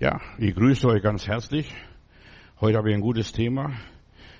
[0.00, 1.70] Ja, ich grüße euch ganz herzlich.
[2.58, 3.70] Heute habe ich ein gutes Thema.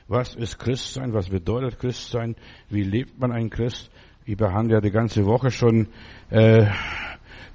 [0.09, 1.13] Was ist Christsein?
[1.13, 2.35] Was bedeutet Christsein?
[2.71, 3.91] Wie lebt man ein Christ?
[4.25, 5.89] Ich behandle ja die ganze Woche schon
[6.31, 6.65] äh,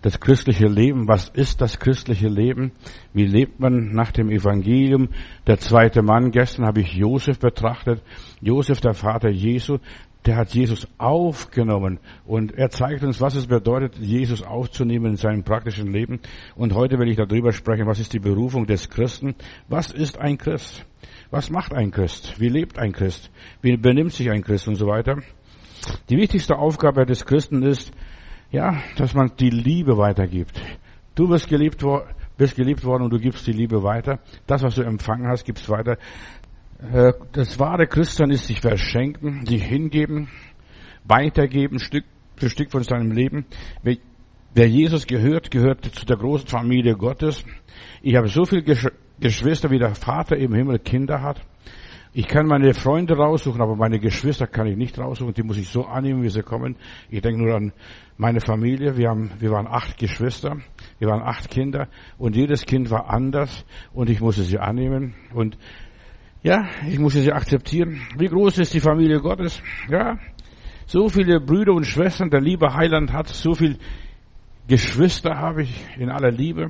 [0.04, 1.08] das christliche Leben.
[1.08, 2.74] Was ist das christliche Leben?
[3.12, 5.10] Wie lebt man nach dem Evangelium?
[5.48, 8.04] Der zweite Mann, gestern habe ich Josef betrachtet.
[8.40, 9.80] Josef, der Vater Jesu,
[10.26, 15.44] der hat Jesus aufgenommen und er zeigt uns, was es bedeutet, Jesus aufzunehmen in seinem
[15.44, 16.20] praktischen Leben.
[16.56, 19.36] Und heute will ich darüber sprechen, was ist die Berufung des Christen?
[19.68, 20.86] Was ist ein Christ?
[21.30, 22.40] Was macht ein Christ?
[22.40, 23.30] Wie lebt ein Christ?
[23.62, 25.18] Wie benimmt sich ein Christ und so weiter?
[26.10, 27.92] Die wichtigste Aufgabe des Christen ist,
[28.52, 30.60] ja, dass man die Liebe weitergibt.
[31.14, 31.84] Du wirst geliebt,
[32.38, 34.20] bist geliebt worden und du gibst die Liebe weiter.
[34.48, 35.98] Das, was du empfangen hast, gibst weiter.
[36.94, 40.30] Äh, das wahre Christsein ist sich verschenken, sich hingeben,
[41.04, 43.46] weitergeben, Stück für Stück von seinem Leben.
[44.54, 47.44] Wer Jesus gehört, gehört zu der großen Familie Gottes.
[48.02, 48.64] Ich habe so viele
[49.20, 51.42] Geschwister, wie der Vater im Himmel Kinder hat.
[52.18, 55.34] Ich kann meine Freunde raussuchen, aber meine Geschwister kann ich nicht raussuchen.
[55.34, 56.78] Die muss ich so annehmen, wie sie kommen.
[57.10, 57.74] Ich denke nur an
[58.18, 58.96] meine Familie.
[58.96, 60.58] Wir, haben, wir waren acht Geschwister.
[60.98, 61.90] Wir waren acht Kinder.
[62.18, 63.66] Und jedes Kind war anders.
[63.94, 65.14] Und ich musste sie annehmen.
[65.34, 65.58] Und
[66.46, 68.02] ja, ich musste sie akzeptieren.
[68.20, 69.64] Wie groß ist die Familie Gottes?
[69.90, 70.20] Ja,
[70.86, 72.30] so viele Brüder und Schwestern.
[72.30, 73.78] Der liebe Heiland hat so viele
[74.68, 76.70] Geschwister habe ich in aller Liebe.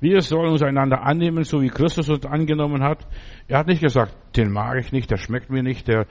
[0.00, 3.06] Wir sollen uns einander annehmen, so wie Christus uns angenommen hat.
[3.46, 6.08] Er hat nicht gesagt, den mag ich nicht, der schmeckt mir nicht, der,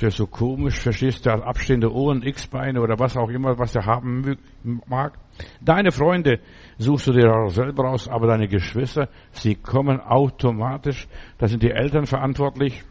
[0.00, 3.86] der ist so komisch, verstehst du, abstehende Ohren, X-Beine oder was auch immer, was er
[3.86, 4.36] haben
[4.86, 5.18] mag.
[5.60, 6.40] Deine Freunde
[6.78, 11.06] suchst du dir auch selber aus, aber deine Geschwister, sie kommen automatisch.
[11.38, 12.82] Da sind die Eltern verantwortlich.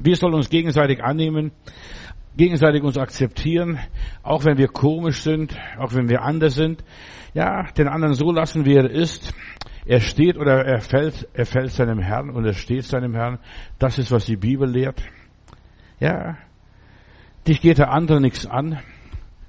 [0.00, 1.52] Wir sollen uns gegenseitig annehmen,
[2.36, 3.78] gegenseitig uns akzeptieren,
[4.22, 6.82] auch wenn wir komisch sind, auch wenn wir anders sind
[7.34, 9.34] ja, den anderen so lassen, wie er ist.
[9.86, 13.38] Er steht oder er fällt, er fällt seinem Herrn und er steht seinem Herrn.
[13.78, 15.02] Das ist, was die Bibel lehrt.
[16.00, 16.36] Ja,
[17.46, 18.78] dich geht der andere nichts an.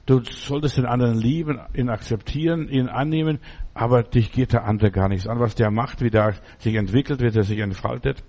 [0.06, 3.40] Du solltest den anderen lieben, ihn akzeptieren, ihn annehmen,
[3.74, 5.40] aber dich geht der andere gar nichts an.
[5.40, 8.24] Was der macht, wie der sich entwickelt, wie der sich entfaltet.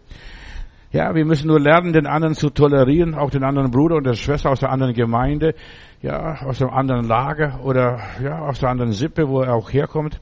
[0.93, 4.15] Ja, wir müssen nur lernen, den anderen zu tolerieren, auch den anderen Bruder und der
[4.15, 5.55] Schwester aus der anderen Gemeinde,
[6.01, 10.21] ja, aus dem anderen Lager oder ja, aus der anderen Sippe, wo er auch herkommt.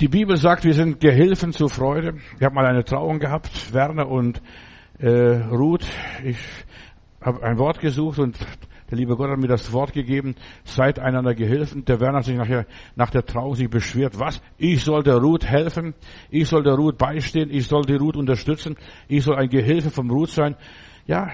[0.00, 2.14] Die Bibel sagt, wir sind Gehilfen zur Freude.
[2.36, 4.42] Ich habe mal eine Trauung gehabt, Werner und
[4.98, 5.86] äh, Ruth.
[6.24, 6.38] Ich
[7.20, 8.38] habe ein Wort gesucht und
[8.90, 10.34] der liebe Gott hat mir das Wort gegeben,
[10.64, 11.84] seid einander Gehilfen.
[11.84, 12.66] Der Werner hat sich nachher,
[12.96, 14.42] nach der Trauung sich beschwert, was?
[14.58, 15.94] Ich soll der Ruth helfen,
[16.30, 18.76] ich soll der Ruth beistehen, ich soll die Ruth unterstützen,
[19.08, 20.54] ich soll ein Gehilfe vom Ruth sein.
[21.06, 21.30] Ja,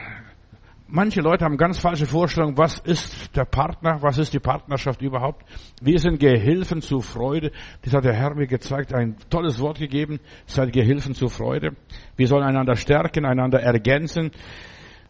[0.91, 5.45] manche Leute haben ganz falsche Vorstellungen, was ist der Partner, was ist die Partnerschaft überhaupt.
[5.81, 7.53] Wir sind Gehilfen zur Freude.
[7.83, 11.77] Das hat der Herr mir gezeigt, ein tolles Wort gegeben, seid Gehilfen zur Freude.
[12.17, 14.33] Wir sollen einander stärken, einander ergänzen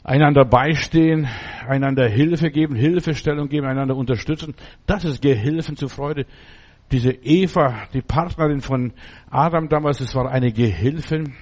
[0.02, 1.28] einander beistehen,
[1.68, 4.54] einander Hilfe geben, Hilfestellung geben, einander unterstützen.
[4.86, 6.26] Das ist Gehilfen zur Freude.
[6.90, 8.92] Diese Eva, die Partnerin von
[9.30, 11.34] Adam damals, es war eine Gehilfin.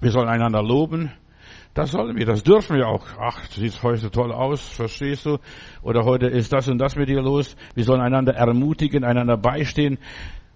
[0.00, 1.12] Wir sollen einander loben.
[1.74, 3.06] Das sollen wir, das dürfen wir auch.
[3.18, 5.38] Ach, sieht heute toll aus, verstehst du?
[5.82, 7.56] Oder heute ist das und das mit dir los.
[7.74, 9.98] Wir sollen einander ermutigen, einander beistehen.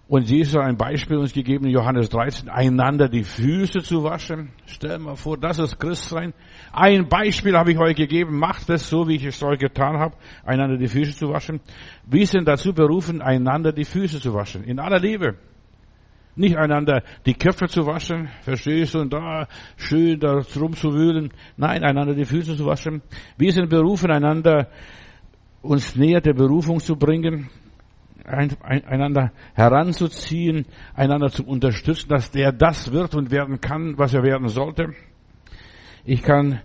[0.09, 4.51] Und Jesus hat ein Beispiel uns gegeben Johannes 13, einander die Füße zu waschen.
[4.67, 6.33] Stell mal vor, das ist Christsein.
[6.71, 10.15] Ein Beispiel habe ich euch gegeben, macht es so, wie ich es euch getan habe,
[10.45, 11.61] einander die Füße zu waschen.
[12.05, 14.63] Wir sind dazu berufen, einander die Füße zu waschen.
[14.63, 15.39] In aller Liebe.
[16.37, 21.33] Nicht einander die Köpfe zu waschen, verstehst du, und da schön da rumzuwühlen.
[21.57, 23.03] Nein, einander die Füße zu waschen.
[23.39, 24.69] Wir sind berufen, einander
[25.63, 27.49] uns näher der Berufung zu bringen
[28.27, 34.49] einander heranzuziehen, einander zu unterstützen, dass der das wird und werden kann, was er werden
[34.49, 34.95] sollte.
[36.05, 36.61] Ich kann,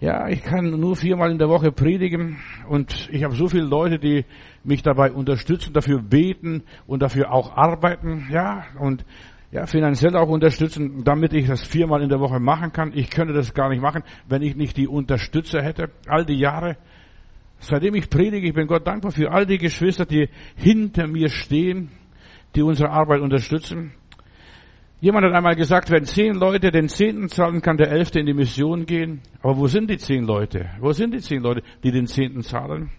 [0.00, 2.38] ja, ich kann nur viermal in der Woche predigen
[2.68, 4.24] und ich habe so viele Leute, die
[4.64, 9.04] mich dabei unterstützen, dafür beten und dafür auch arbeiten, ja, und
[9.52, 12.92] ja, finanziell auch unterstützen, damit ich das viermal in der Woche machen kann.
[12.94, 15.90] Ich könnte das gar nicht machen, wenn ich nicht die Unterstützer hätte.
[16.06, 16.76] All die Jahre,
[17.60, 21.90] Seitdem ich predige, ich bin Gott dankbar für all die Geschwister, die hinter mir stehen,
[22.54, 23.92] die unsere Arbeit unterstützen.
[25.02, 28.34] Jemand hat einmal gesagt, wenn zehn Leute den Zehnten zahlen, kann der Elfte in die
[28.34, 29.22] Mission gehen.
[29.42, 30.68] Aber wo sind die zehn Leute?
[30.78, 32.90] Wo sind die zehn Leute, die den Zehnten zahlen?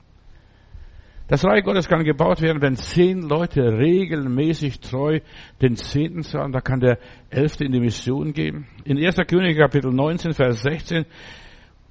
[1.28, 5.20] Das Reich Gottes kann gebaut werden, wenn zehn Leute regelmäßig treu
[5.62, 6.98] den Zehnten zahlen, da kann der
[7.30, 8.66] Elfte in die Mission gehen.
[8.84, 9.18] In 1.
[9.28, 11.06] König Kapitel 19, Vers 16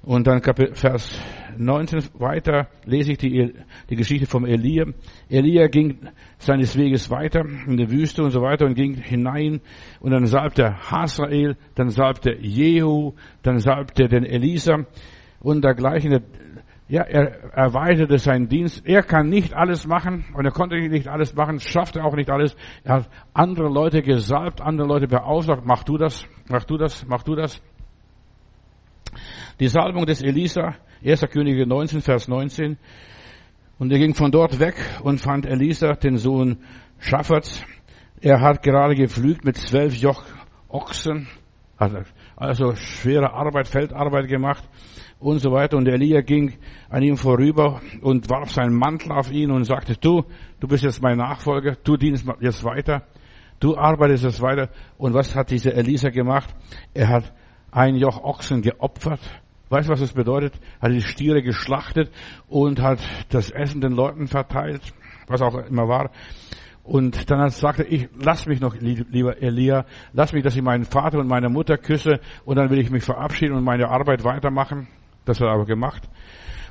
[0.03, 0.41] Und dann
[0.73, 1.21] Vers
[1.57, 3.53] 19 weiter lese ich die,
[3.89, 4.85] die Geschichte vom Elia.
[5.29, 5.99] Elia ging
[6.39, 9.61] seines Weges weiter in die Wüste und so weiter und ging hinein
[9.99, 13.13] und dann salbte Hasrael, dann salbte Jehu,
[13.43, 14.85] dann salbte den Elisa
[15.39, 16.23] und dergleichen.
[16.87, 18.85] Ja, er erweiterte seinen Dienst.
[18.85, 22.57] Er kann nicht alles machen und er konnte nicht alles machen, schaffte auch nicht alles.
[22.83, 25.61] Er hat andere Leute gesalbt, andere Leute beauftragt.
[25.63, 27.61] Mach du das, mach du das, mach du das.
[29.61, 30.73] Die Salbung des Elisa,
[31.05, 31.21] 1.
[31.29, 32.79] Könige 19, Vers 19.
[33.77, 34.73] Und er ging von dort weg
[35.03, 36.57] und fand Elisa, den Sohn
[36.97, 37.63] Schaffers.
[38.21, 40.23] Er hat gerade geflügt mit zwölf Joch
[40.67, 41.27] Ochsen,
[41.77, 44.67] hat also schwere Arbeit, Feldarbeit gemacht
[45.19, 45.77] und so weiter.
[45.77, 46.55] Und Elia ging
[46.89, 50.23] an ihm vorüber und warf seinen Mantel auf ihn und sagte, du,
[50.59, 53.03] du bist jetzt mein Nachfolger, du dienst jetzt weiter,
[53.59, 54.69] du arbeitest jetzt weiter.
[54.97, 56.49] Und was hat dieser Elisa gemacht?
[56.95, 57.31] Er hat
[57.69, 59.21] ein Joch Ochsen geopfert
[59.71, 60.53] Weißt du, was das bedeutet?
[60.81, 62.11] Hat die Stiere geschlachtet
[62.49, 64.81] und hat das Essen den Leuten verteilt,
[65.27, 66.11] was auch immer war.
[66.83, 71.19] Und dann sagte ich, lass mich noch, lieber Elia, lass mich, dass ich meinen Vater
[71.19, 74.89] und meine Mutter küsse und dann will ich mich verabschieden und meine Arbeit weitermachen.
[75.23, 76.03] Das hat er aber gemacht.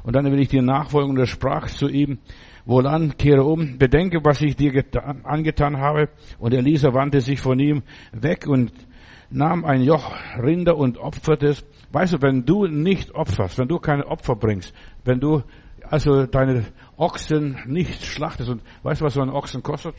[0.03, 2.19] Und dann will ich dir nachfolgen und er sprach zu ihm,
[2.67, 6.11] wohlan, kehre um, bedenke, was ich dir getan, angetan habe.
[6.39, 7.83] Und Elisa wandte sich von ihm
[8.13, 8.73] weg und
[9.31, 11.65] nahm ein Joch Rinder und opferte es.
[11.93, 14.73] Weißt du, wenn du nicht opferst, wenn du keine Opfer bringst,
[15.05, 15.43] wenn du
[15.83, 16.67] also deine
[16.97, 19.97] Ochsen nicht schlachtest und weißt du, was so ein Ochsen kostet?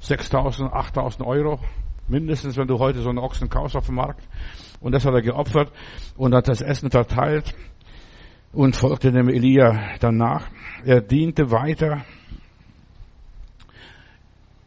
[0.00, 1.58] 6.000, 8.000 Euro.
[2.06, 4.22] Mindestens, wenn du heute so einen Ochsen kaufst auf dem Markt.
[4.80, 5.72] Und das hat er geopfert
[6.16, 7.54] und hat das Essen verteilt
[8.52, 10.46] und folgte dem Elia danach.
[10.84, 12.04] Er diente weiter.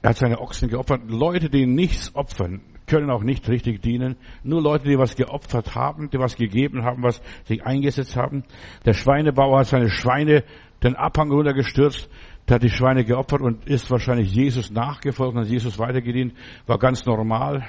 [0.01, 1.03] Er hat seine Ochsen geopfert.
[1.07, 4.15] Leute, die nichts opfern, können auch nicht richtig dienen.
[4.43, 8.43] Nur Leute, die was geopfert haben, die was gegeben haben, was sich eingesetzt haben.
[8.85, 10.43] Der Schweinebauer hat seine Schweine
[10.81, 12.09] den Abhang runtergestürzt,
[12.47, 16.33] der hat die Schweine geopfert und ist wahrscheinlich Jesus nachgefolgt und Jesus weitergedient.
[16.65, 17.67] War ganz normal.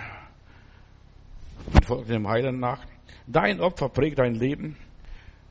[1.75, 2.81] Und folgte dem Heiland nach.
[3.27, 4.77] Dein Opfer prägt dein Leben.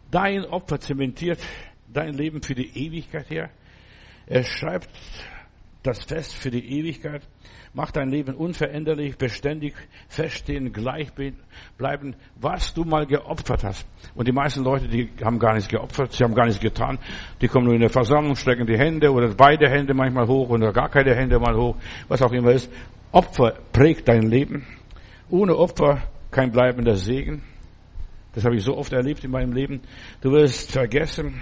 [0.09, 1.39] Dein Opfer zementiert
[1.91, 3.49] dein Leben für die Ewigkeit her.
[4.27, 4.89] Er schreibt
[5.83, 7.27] das fest für die Ewigkeit.
[7.73, 9.73] Mach dein Leben unveränderlich, beständig,
[10.07, 11.09] feststehen, gleich
[11.77, 13.87] bleiben, was du mal geopfert hast.
[14.15, 16.97] Und die meisten Leute, die haben gar nichts geopfert, sie haben gar nichts getan.
[17.41, 20.71] Die kommen nur in der Versammlung, strecken die Hände oder beide Hände manchmal hoch oder
[20.73, 21.75] gar keine Hände mal hoch,
[22.07, 22.71] was auch immer ist.
[23.11, 24.65] Opfer prägt dein Leben.
[25.29, 27.43] Ohne Opfer kein bleibender Segen.
[28.33, 29.81] Das habe ich so oft erlebt in meinem Leben.
[30.21, 31.41] Du wirst vergessen,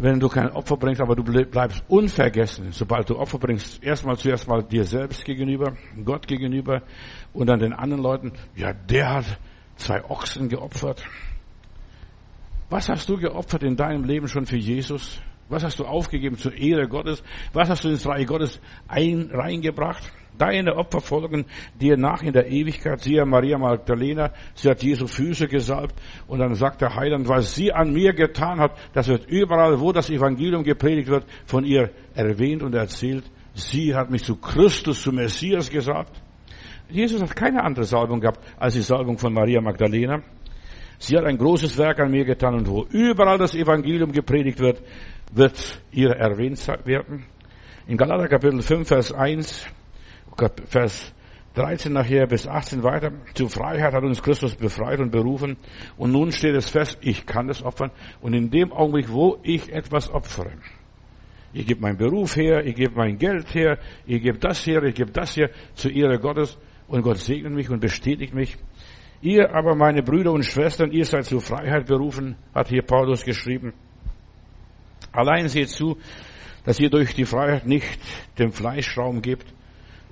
[0.00, 4.46] wenn du kein Opfer bringst, aber du bleibst unvergessen, sobald du Opfer bringst, erstmal zuerst
[4.46, 6.82] mal dir selbst gegenüber, Gott gegenüber
[7.32, 9.38] und dann den anderen Leuten, ja, der hat
[9.76, 11.04] zwei Ochsen geopfert.
[12.70, 15.20] Was hast du geopfert in deinem Leben schon für Jesus?
[15.48, 17.22] Was hast du aufgegeben zur Ehre Gottes?
[17.52, 20.12] Was hast du ins Reich Gottes ein, reingebracht?
[20.38, 21.46] Deine Opfer folgen
[21.80, 23.00] dir nach in der Ewigkeit.
[23.00, 25.94] Siehe Maria Magdalena, sie hat Jesu Füße gesalbt
[26.28, 29.92] und dann sagt der Heiland, was sie an mir getan hat, das wird überall, wo
[29.92, 33.24] das Evangelium gepredigt wird, von ihr erwähnt und erzählt.
[33.54, 36.22] Sie hat mich zu Christus, zu Messias gesagt.
[36.88, 40.22] Jesus hat keine andere Salbung gehabt als die Salbung von Maria Magdalena.
[40.98, 44.82] Sie hat ein großes Werk an mir getan und wo überall das Evangelium gepredigt wird,
[45.32, 47.26] wird ihr erwähnt werden.
[47.86, 49.66] In Galater Kapitel 5, Vers 1
[50.66, 51.12] Vers
[51.54, 53.12] 13 nachher bis 18 weiter.
[53.34, 55.56] Zur Freiheit hat uns Christus befreit und berufen.
[55.96, 57.90] Und nun steht es fest, ich kann es opfern.
[58.20, 60.52] Und in dem Augenblick, wo ich etwas opfere,
[61.52, 64.94] ich gebe meinen Beruf her, ich gebe mein Geld her, ich gebe das her, ich
[64.94, 68.56] gebe das her zur Ehre Gottes und Gott segnet mich und bestätigt mich.
[69.20, 73.72] Ihr aber, meine Brüder und Schwestern, ihr seid zur Freiheit berufen, hat hier Paulus geschrieben.
[75.10, 75.96] Allein seht zu,
[76.64, 77.98] dass ihr durch die Freiheit nicht
[78.38, 79.46] dem Fleisch Raum gebt,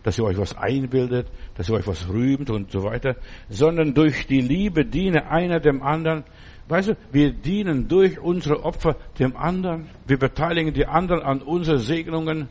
[0.06, 3.16] dass ihr euch was einbildet, dass ihr euch was rühmt und so weiter,
[3.48, 6.22] sondern durch die Liebe diene einer dem anderen.
[6.68, 9.88] Weißt du, wir dienen durch unsere Opfer dem anderen.
[10.06, 12.48] Wir beteiligen die anderen an unsere Segnungen.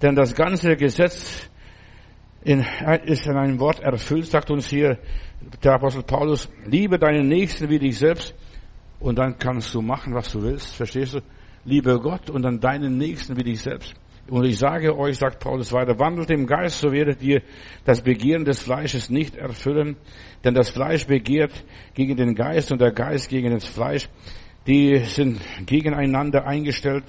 [0.00, 1.50] Denn das ganze Gesetz
[2.42, 2.64] in,
[3.04, 4.96] ist in einem Wort erfüllt, sagt uns hier
[5.62, 8.34] der Apostel Paulus, liebe deinen Nächsten wie dich selbst
[8.98, 11.20] und dann kannst du machen, was du willst, verstehst du?
[11.66, 13.94] Liebe Gott und dann deinen Nächsten wie dich selbst.
[14.30, 17.40] Und ich sage euch, sagt Paulus weiter, wandelt im Geist, so werdet ihr
[17.84, 19.96] das Begehren des Fleisches nicht erfüllen.
[20.44, 24.08] Denn das Fleisch begehrt gegen den Geist und der Geist gegen das Fleisch.
[24.66, 27.04] Die sind gegeneinander eingestellt.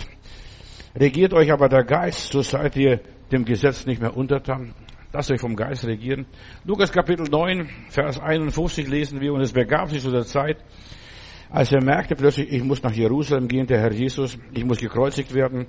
[0.95, 3.01] Regiert euch aber der Geist, so seid ihr
[3.33, 4.73] dem Gesetz nicht mehr untertan.
[5.11, 6.25] Lasst euch vom Geist regieren.
[6.63, 10.57] Lukas Kapitel 9, Vers 51 lesen wir, und es begab sich zu der Zeit,
[11.49, 15.33] als er merkte plötzlich, ich muss nach Jerusalem gehen, der Herr Jesus, ich muss gekreuzigt
[15.33, 15.67] werden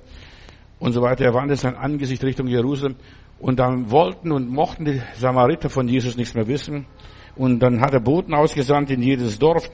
[0.81, 1.23] und so weiter.
[1.23, 2.95] Er wandte sein Angesicht Richtung Jerusalem
[3.39, 6.87] und dann wollten und mochten die Samariter von Jesus nichts mehr wissen.
[7.35, 9.69] Und dann hat er Boten ausgesandt in jedes Dorf.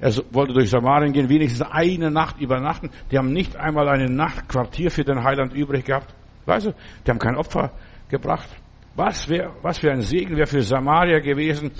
[0.00, 2.90] Er wollte durch Samarien gehen, wenigstens eine Nacht übernachten.
[3.10, 6.14] Die haben nicht einmal eine Nachtquartier für den Heiland übrig gehabt.
[6.46, 7.72] Weißt du, die haben kein Opfer
[8.08, 8.48] gebracht.
[8.94, 11.72] Was wäre, was für ein Segen wäre für Samaria gewesen,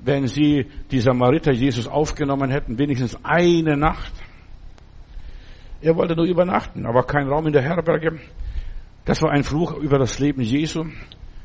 [0.00, 4.12] wenn sie die Samariter Jesus aufgenommen hätten, wenigstens eine Nacht.
[5.80, 8.18] Er wollte nur übernachten, aber kein Raum in der Herberge.
[9.04, 10.84] Das war ein Fluch über das Leben Jesu.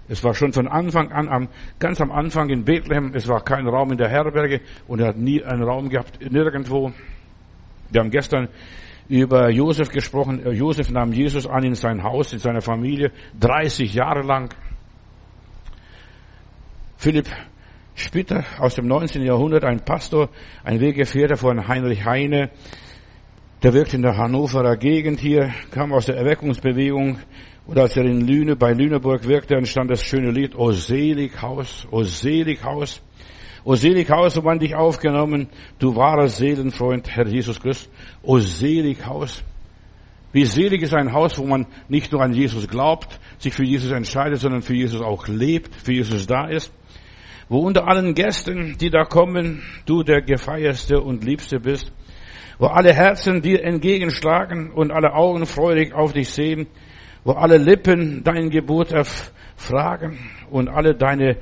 [0.07, 1.47] Es war schon von Anfang an,
[1.79, 5.17] ganz am Anfang in Bethlehem, es war kein Raum in der Herberge und er hat
[5.17, 6.91] nie einen Raum gehabt, nirgendwo.
[7.91, 8.49] Wir haben gestern
[9.07, 10.41] über Josef gesprochen.
[10.53, 14.53] Josef nahm Jesus an in sein Haus, in seine Familie, 30 Jahre lang.
[16.97, 17.27] Philipp
[17.93, 19.23] Spitter aus dem 19.
[19.23, 20.29] Jahrhundert, ein Pastor,
[20.63, 22.49] ein Weggefährter von Heinrich Heine,
[23.63, 27.19] der wirkt in der Hannoverer Gegend hier, kam aus der Erweckungsbewegung
[27.67, 31.87] und als er in Lüne, bei Lüneburg wirkte, entstand das schöne Lied, O selig Haus,
[31.91, 33.03] O selig Haus,
[33.63, 37.91] O selig Haus, wo man dich aufgenommen, du wahrer Seelenfreund, Herr Jesus Christus,
[38.23, 39.43] O selig Haus.
[40.33, 43.91] Wie selig ist ein Haus, wo man nicht nur an Jesus glaubt, sich für Jesus
[43.91, 46.73] entscheidet, sondern für Jesus auch lebt, für Jesus da ist
[47.51, 51.91] wo unter allen Gästen, die da kommen, du der gefeierste und liebste bist,
[52.61, 56.67] wo alle Herzen dir entgegenschlagen und alle Augen freudig auf dich sehen,
[57.23, 60.19] wo alle Lippen dein Gebot erfragen
[60.51, 61.37] und alle deine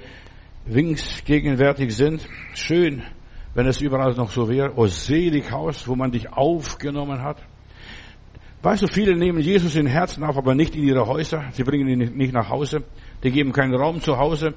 [0.66, 2.26] Wings gegenwärtig sind.
[2.54, 3.04] Schön,
[3.54, 4.72] wenn es überall noch so wäre.
[4.78, 7.44] O selig Haus, wo man dich aufgenommen hat.
[8.62, 11.44] Weißt du, viele nehmen Jesus in Herzen auf, aber nicht in ihre Häuser.
[11.52, 12.86] Sie bringen ihn nicht nach Hause.
[13.26, 14.54] Die geben keinen Raum zu Hause.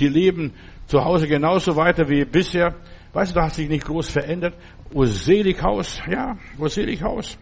[0.00, 0.54] Die leben
[0.86, 2.74] zu Hause genauso weiter wie bisher.
[3.12, 4.54] Weißt du, da hat sich nicht groß verändert.
[4.90, 7.38] Wo selig Haus, ja, wo selig Haus.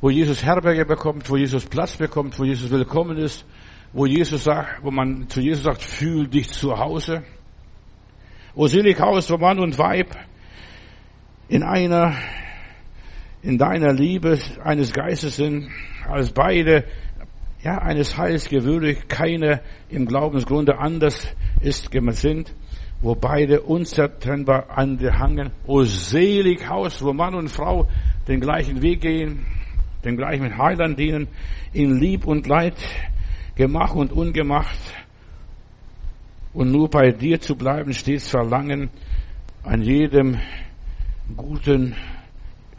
[0.00, 3.44] Wo Jesus Herberge bekommt, wo Jesus Platz bekommt, wo Jesus willkommen ist,
[3.92, 7.22] wo Jesus sagt, wo man zu Jesus sagt, fühl dich zu Hause.
[8.54, 10.16] Wo selig Haus, wo Mann und Weib
[11.48, 12.14] in einer,
[13.42, 15.68] in deiner Liebe eines Geistes sind,
[16.08, 16.84] als beide
[17.62, 22.54] ja, eines Heils gewürdigt, keine im Glaubensgrunde anders ist gesinnt,
[23.02, 25.50] wo beide unzertrennbar an dir hangen.
[25.66, 27.88] O selig Haus, wo Mann und Frau
[28.28, 29.46] den gleichen Weg gehen,
[30.04, 31.28] den gleichen Heiland dienen,
[31.72, 32.76] in Lieb und Leid,
[33.54, 34.78] Gemach und Ungemacht,
[36.52, 38.90] und nur bei dir zu bleiben, stets verlangen,
[39.62, 40.38] an jedem
[41.36, 41.94] guten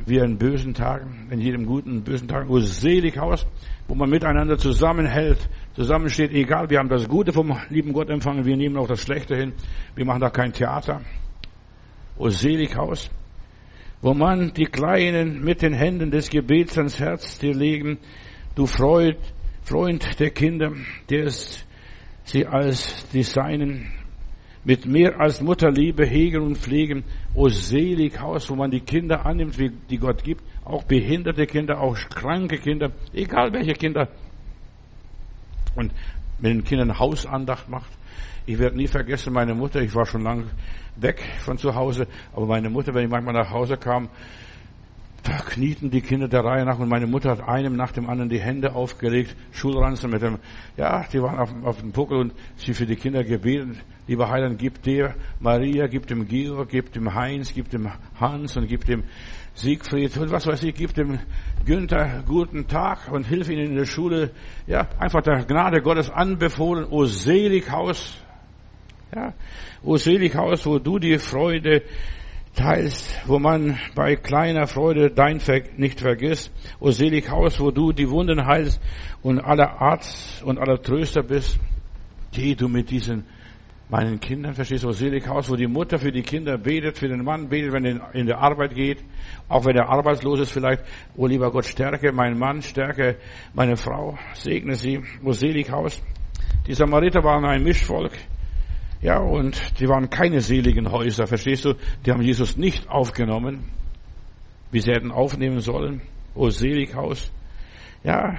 [0.05, 3.45] wie an bösen Tagen, in jedem guten bösen Tag, wo selig Haus,
[3.87, 8.57] wo man miteinander zusammenhält, zusammensteht, egal, wir haben das Gute vom lieben Gott empfangen, wir
[8.57, 9.53] nehmen auch das Schlechte hin,
[9.95, 11.01] wir machen da kein Theater.
[12.17, 13.09] O selig Haus,
[14.01, 17.97] wo man die Kleinen mit den Händen des Gebets ans Herz dir legen,
[18.55, 19.17] du Freud,
[19.63, 20.73] Freund der Kinder,
[21.09, 21.65] der ist
[22.23, 23.91] sie als die Seinen
[24.63, 27.03] mit mehr als Mutterliebe hegen und pflegen.
[27.33, 31.79] O selig Haus, wo man die Kinder annimmt, wie die Gott gibt, auch behinderte Kinder,
[31.79, 34.07] auch kranke Kinder, egal welche Kinder.
[35.75, 35.93] Und
[36.39, 37.91] mit den Kindern Hausandacht macht.
[38.45, 40.45] Ich werde nie vergessen, meine Mutter, ich war schon lange
[40.95, 44.09] weg von zu Hause, aber meine Mutter, wenn ich manchmal nach Hause kam,
[45.23, 48.29] da knieten die Kinder der Reihe nach und meine Mutter hat einem nach dem anderen
[48.29, 50.39] die Hände aufgelegt, Schulranzen mit dem,
[50.77, 53.79] ja, die waren auf, auf dem Puckel und sie für die Kinder gebeten.
[54.07, 58.67] Lieber Heiland, gib dir Maria, gib dem Georg, gib dem Heinz, gib dem Hans und
[58.67, 59.03] gib dem
[59.53, 61.19] Siegfried und was weiß ich, gib dem
[61.65, 64.31] Günther guten Tag und hilf ihnen in der Schule.
[64.65, 66.85] Ja, einfach der Gnade Gottes anbefohlen.
[66.89, 68.17] O selig Haus.
[69.13, 69.33] Ja,
[69.83, 71.83] o selig Haus, wo du die Freude
[72.55, 76.51] teilst, wo man bei kleiner Freude dein Ver nicht vergisst.
[76.79, 78.81] O selig Haus, wo du die Wunden heilst
[79.21, 81.59] und aller Arzt und aller Tröster bist,
[82.35, 83.25] die du mit diesen
[83.89, 87.25] meinen Kindern, verstehst o selig Haus, wo die Mutter für die Kinder betet, für den
[87.25, 89.03] Mann betet, wenn er in der Arbeit geht,
[89.49, 90.83] auch wenn er arbeitslos ist vielleicht,
[91.17, 93.17] o lieber Gott, stärke meinen Mann, stärke
[93.53, 96.01] meine Frau, segne sie, o selig Haus.
[96.67, 98.13] Die Samariter waren ein Mischvolk,
[99.01, 101.73] ja, und die waren keine seligen Häuser, verstehst du?
[102.05, 103.65] Die haben Jesus nicht aufgenommen,
[104.71, 106.01] wie sie hätten aufnehmen sollen.
[106.35, 107.31] O selig Haus.
[108.03, 108.37] Ja,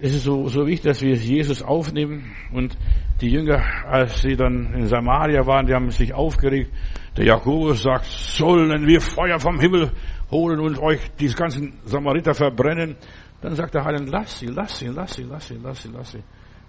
[0.00, 2.32] es ist so, so wichtig, dass wir Jesus aufnehmen.
[2.52, 2.76] Und
[3.20, 6.70] die Jünger, als sie dann in Samaria waren, die haben sich aufgeregt.
[7.16, 9.92] Der Jakobus sagt, sollen wir Feuer vom Himmel
[10.30, 12.96] holen und euch die ganzen Samariter verbrennen?
[13.40, 16.12] Dann sagt der Heiland, lass sie, lass sie, lass sie, lass sie, lass sie, lass
[16.12, 16.22] sie.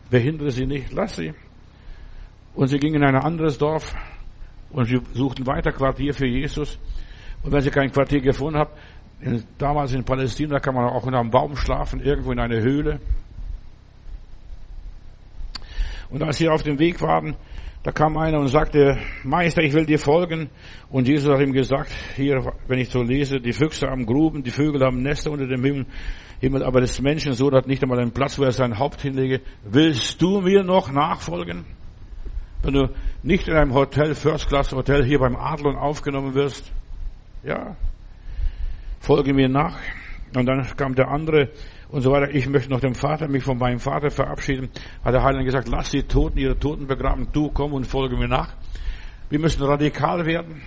[0.10, 1.34] Behindere sie nicht, lass sie.
[2.58, 3.94] Und sie gingen in ein anderes Dorf
[4.72, 6.80] und sie suchten weiter Quartier für Jesus.
[7.44, 8.72] Und wenn sie kein Quartier gefunden haben,
[9.60, 13.00] damals in Palästina kann man auch unter einem Baum schlafen, irgendwo in einer Höhle.
[16.10, 17.36] Und als sie auf dem Weg waren,
[17.84, 20.50] da kam einer und sagte, Meister, ich will dir folgen.
[20.90, 24.50] Und Jesus hat ihm gesagt, hier, wenn ich so lese, die Füchse haben Gruben, die
[24.50, 25.86] Vögel haben Nester unter dem Himmel,
[26.40, 29.42] Himmel aber des Menschen so hat nicht einmal einen Platz, wo er sein Haupt hinlege.
[29.64, 31.78] Willst du mir noch nachfolgen?
[32.68, 32.90] Wenn du
[33.24, 36.70] nicht in einem Hotel, First Class Hotel hier beim Adlon aufgenommen wirst,
[37.42, 37.78] ja,
[39.00, 39.78] folge mir nach.
[40.36, 41.48] Und dann kam der andere
[41.88, 42.30] und so weiter.
[42.36, 44.68] Ich möchte noch dem Vater, mich von meinem Vater verabschieden.
[45.02, 47.30] Hat der Heiland gesagt, lass die Toten ihre Toten begraben.
[47.32, 48.54] Du komm und folge mir nach.
[49.30, 50.62] Wir müssen radikal werden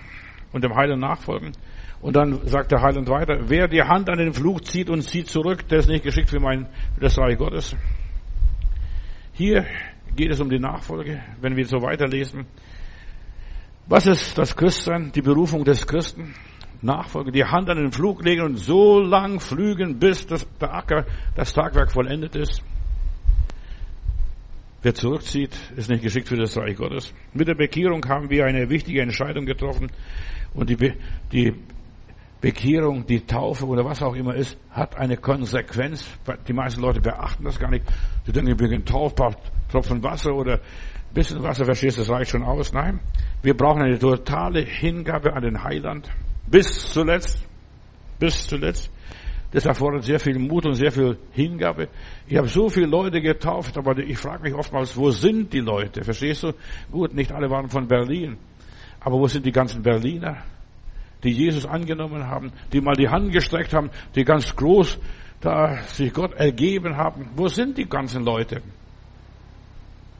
[0.53, 1.51] und dem Heiland nachfolgen.
[2.01, 5.29] Und dann sagt der Heiland weiter, wer die Hand an den Flug zieht und zieht
[5.29, 6.65] zurück, der ist nicht geschickt für mein,
[6.95, 7.75] für das Reich Gottes.
[9.33, 9.67] Hier
[10.15, 12.45] geht es um die Nachfolge, wenn wir so weiterlesen.
[13.87, 16.33] Was ist das Christsein, die Berufung des Christen?
[16.81, 21.05] Nachfolge, die Hand an den Flug legen und so lang flügen, bis das, der Acker,
[21.35, 22.63] das Tagwerk vollendet ist.
[24.81, 27.13] Wer zurückzieht, ist nicht geschickt für das Reich Gottes.
[27.33, 29.91] Mit der Bekehrung haben wir eine wichtige Entscheidung getroffen
[30.55, 30.95] und die, Be
[31.31, 31.53] die
[32.41, 36.09] Bekehrung, die Taufe oder was auch immer ist, hat eine Konsequenz.
[36.47, 37.85] Die meisten Leute beachten das gar nicht.
[38.25, 39.19] Sie denken, ich bin getauft,
[39.71, 40.59] Tropfen Wasser oder
[41.13, 42.73] bisschen Wasser, verstehst du, das reicht schon aus.
[42.73, 42.99] Nein,
[43.41, 46.09] wir brauchen eine totale Hingabe an den Heiland.
[46.47, 47.45] Bis zuletzt.
[48.19, 48.91] Bis zuletzt.
[49.51, 51.89] Das erfordert sehr viel Mut und sehr viel Hingabe.
[52.27, 56.03] Ich habe so viele Leute getauft, aber ich frage mich oftmals, wo sind die Leute?
[56.03, 56.53] Verstehst du?
[56.89, 58.37] Gut, nicht alle waren von Berlin.
[59.01, 60.37] Aber wo sind die ganzen Berliner,
[61.23, 64.99] die Jesus angenommen haben, die mal die Hand gestreckt haben, die ganz groß
[65.41, 67.31] da sich Gott ergeben haben?
[67.35, 68.61] Wo sind die ganzen Leute?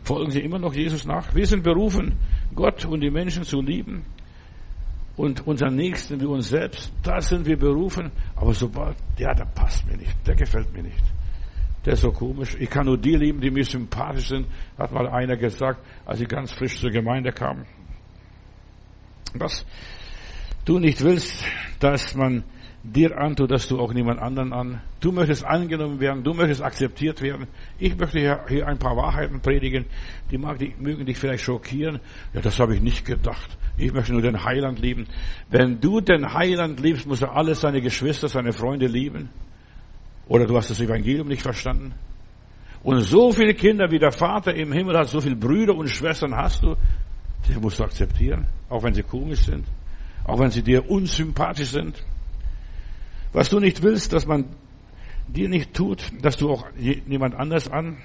[0.04, 1.34] Folgen sie immer noch Jesus nach?
[1.36, 2.18] Wir sind berufen,
[2.56, 4.06] Gott und die Menschen zu lieben
[5.22, 8.12] und unseren Nächsten wie uns selbst, da sind wir berufen.
[8.36, 11.04] Aber sobald, ja, der passt mir nicht, der gefällt mir nicht.
[11.86, 12.56] Der ist so komisch.
[12.60, 16.28] Ich kann nur die lieben, die mir sympathisch sind, hat mal einer gesagt, als ich
[16.28, 17.66] ganz frisch zur Gemeinde kam.
[19.34, 19.66] Was
[20.66, 21.44] du nicht willst,
[21.80, 22.44] dass man
[22.84, 24.82] dir antut, dass du auch niemand anderen an.
[25.00, 27.48] Du möchtest angenommen werden, du möchtest akzeptiert werden.
[27.78, 29.86] Ich möchte hier, ein paar Wahrheiten predigen,
[30.32, 32.00] die, mag, die mögen dich vielleicht schockieren.
[32.34, 33.58] Ja, das habe ich nicht gedacht.
[33.78, 35.08] Ich möchte nur den Heiland lieben.
[35.50, 39.30] Wenn du den Heiland liebst, muss er alle seine Geschwister, seine Freunde lieben.
[40.28, 41.94] Oder du hast das Evangelium nicht verstanden.
[42.84, 46.36] Und so viele Kinder wie der Vater im Himmel hat, so viele Brüder und Schwestern
[46.36, 46.76] hast du,
[47.48, 49.66] die musst du akzeptieren, auch wenn sie komisch sind,
[50.24, 52.04] auch wenn sie dir unsympathisch sind.
[53.34, 54.46] Was du nicht willst, dass man
[55.28, 57.98] dir nicht tut, dass du auch jemand anders an.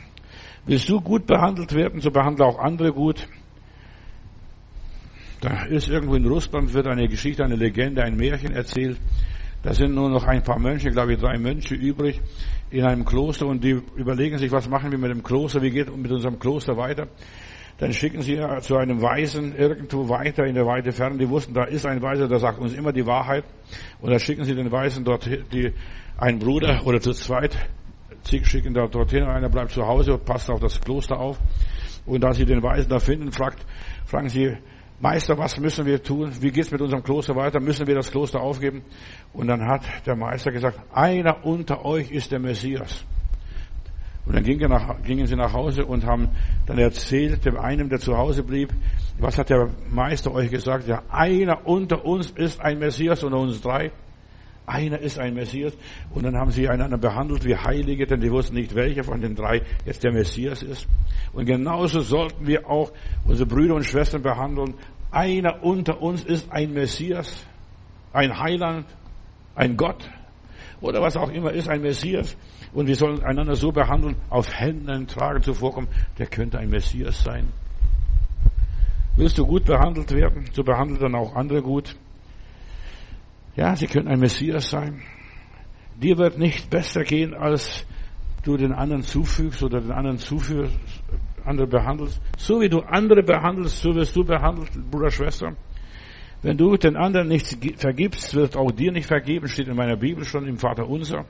[0.66, 3.28] Willst du gut behandelt werden, so behandle auch andere gut.
[5.40, 8.98] Da ist irgendwo in Russland wird eine Geschichte, eine Legende, ein Märchen erzählt.
[9.62, 12.20] Da sind nur noch ein paar Mönche, glaube ich, drei Mönche übrig
[12.70, 15.94] in einem Kloster und die überlegen sich, was machen wir mit dem Kloster, wie geht
[15.96, 17.08] mit unserem Kloster weiter.
[17.78, 21.18] Dann schicken sie zu einem Weisen irgendwo weiter in der weite Ferne.
[21.18, 23.44] Die wussten, da ist ein Weiser, der sagt uns immer die Wahrheit.
[24.00, 25.72] Und dann schicken sie den Weisen dort, die,
[26.16, 27.56] ein Bruder oder zu zweit,
[28.24, 29.24] schicken da dorthin.
[29.24, 31.38] Einer bleibt zu Hause, passt auf das Kloster auf.
[32.06, 33.66] Und da sie den Weisen da finden, fragt,
[34.06, 34.56] fragen sie,
[34.98, 36.32] Meister, was müssen wir tun?
[36.40, 37.60] Wie geht's mit unserem Kloster weiter?
[37.60, 38.82] Müssen wir das Kloster aufgeben?
[39.34, 43.04] Und dann hat der Meister gesagt, einer unter euch ist der Messias.
[44.26, 46.28] Und dann gingen, nach, gingen sie nach Hause und haben
[46.66, 48.72] dann erzählt dem einen, der zu Hause blieb,
[49.18, 50.88] was hat der Meister euch gesagt?
[50.88, 53.92] Ja, einer unter uns ist ein Messias unter uns drei.
[54.66, 55.74] Einer ist ein Messias.
[56.10, 59.36] Und dann haben sie einander behandelt wie Heilige, denn die wussten nicht, welcher von den
[59.36, 60.88] drei jetzt der Messias ist.
[61.32, 62.90] Und genauso sollten wir auch
[63.24, 64.74] unsere Brüder und Schwestern behandeln.
[65.12, 67.46] Einer unter uns ist ein Messias,
[68.12, 68.86] ein Heiland,
[69.54, 70.10] ein Gott
[70.80, 72.36] oder was auch immer ist, ein Messias.
[72.76, 77.48] Und wir sollen einander so behandeln, auf Händen tragen zuvorkommen, der könnte ein Messias sein.
[79.16, 81.96] Willst du gut behandelt werden, so behandelt dann auch andere gut.
[83.56, 85.00] Ja, sie können ein Messias sein.
[86.02, 87.86] Dir wird nicht besser gehen, als
[88.44, 90.78] du den anderen zufügst oder den anderen zuführst,
[91.46, 92.20] andere behandelst.
[92.36, 95.56] So wie du andere behandelst, so wirst du behandelt, Bruder, Schwester.
[96.42, 100.26] Wenn du den anderen nicht vergibst, wird auch dir nicht vergeben, steht in meiner Bibel
[100.26, 101.24] schon im Vater unser.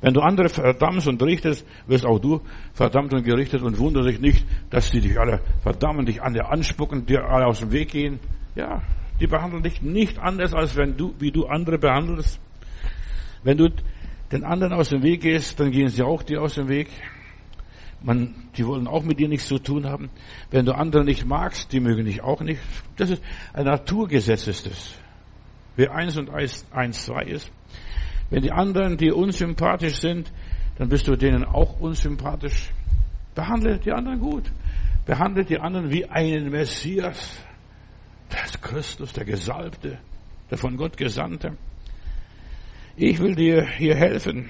[0.00, 2.40] Wenn du andere verdammst und richtest, wirst auch du
[2.74, 7.06] verdammt und gerichtet und wundere dich nicht, dass die dich alle verdammen, dich alle anspucken,
[7.06, 8.20] dir alle aus dem Weg gehen.
[8.54, 8.82] Ja,
[9.20, 12.40] die behandeln dich nicht anders, als wenn du, wie du andere behandelst.
[13.42, 13.70] Wenn du
[14.32, 16.88] den anderen aus dem Weg gehst, dann gehen sie auch dir aus dem Weg.
[18.02, 20.10] Man, die wollen auch mit dir nichts zu tun haben.
[20.50, 22.60] Wenn du andere nicht magst, die mögen dich auch nicht.
[22.96, 24.94] Das ist ein Naturgesetz ist es.
[25.76, 27.50] Wer eins und eins, eins zwei ist.
[28.30, 30.32] Wenn die anderen dir unsympathisch sind,
[30.78, 32.70] dann bist du denen auch unsympathisch.
[33.34, 34.50] Behandle die anderen gut.
[35.04, 37.44] Behandle die anderen wie einen Messias.
[38.28, 39.98] Das ist Christus, der Gesalbte,
[40.50, 41.56] der von Gott Gesandte.
[42.96, 44.48] Ich will dir hier helfen,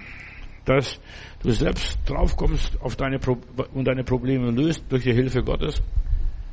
[0.64, 0.98] dass
[1.42, 3.38] du selbst draufkommst auf deine Pro
[3.74, 5.82] und deine Probleme löst durch die Hilfe Gottes.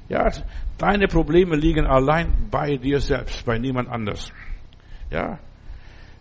[0.09, 0.29] Ja,
[0.77, 4.31] deine Probleme liegen allein bei dir selbst, bei niemand anders.
[5.09, 5.39] Ja,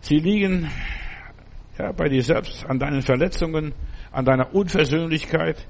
[0.03, 0.69] sie liegen
[1.77, 3.73] ja, bei dir selbst, an deinen Verletzungen,
[4.11, 5.67] an deiner Unversöhnlichkeit,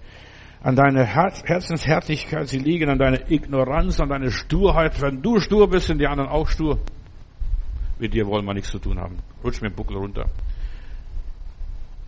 [0.61, 5.01] an deiner Herzenshärtigkeit, sie liegen an deiner Ignoranz, an deiner Sturheit.
[5.01, 6.79] Wenn du stur bist, sind die anderen auch stur.
[7.99, 9.17] Mit dir wollen wir nichts zu tun haben.
[9.43, 10.25] Rutsch mit dem Buckel runter.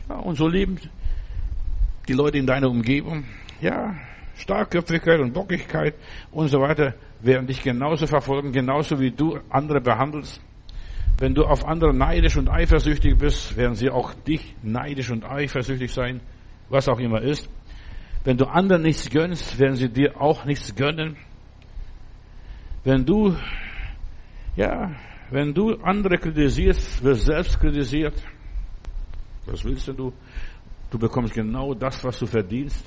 [0.09, 0.77] Ja, und so leben
[2.07, 3.23] die Leute in deiner Umgebung.
[3.61, 3.95] Ja,
[4.35, 5.95] Starkköpfigkeit und Bockigkeit
[6.31, 10.41] und so weiter werden dich genauso verfolgen, genauso wie du andere behandelst.
[11.17, 15.93] Wenn du auf andere neidisch und eifersüchtig bist, werden sie auch dich neidisch und eifersüchtig
[15.93, 16.19] sein,
[16.69, 17.49] was auch immer ist.
[18.25, 21.15] Wenn du anderen nichts gönnst, werden sie dir auch nichts gönnen.
[22.84, 23.36] Wenn du,
[24.56, 24.91] ja,
[25.32, 28.15] wenn du andere kritisierst, wirst selbst kritisiert.
[29.45, 30.12] Was willst du?
[30.89, 32.86] Du bekommst genau das, was du verdienst.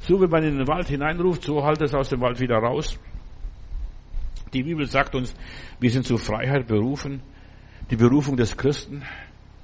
[0.00, 2.98] So wie man in den Wald hineinruft, so halt es aus dem Wald wieder raus.
[4.52, 5.34] Die Bibel sagt uns,
[5.80, 7.22] wir sind zur Freiheit berufen.
[7.90, 9.02] Die Berufung des Christen.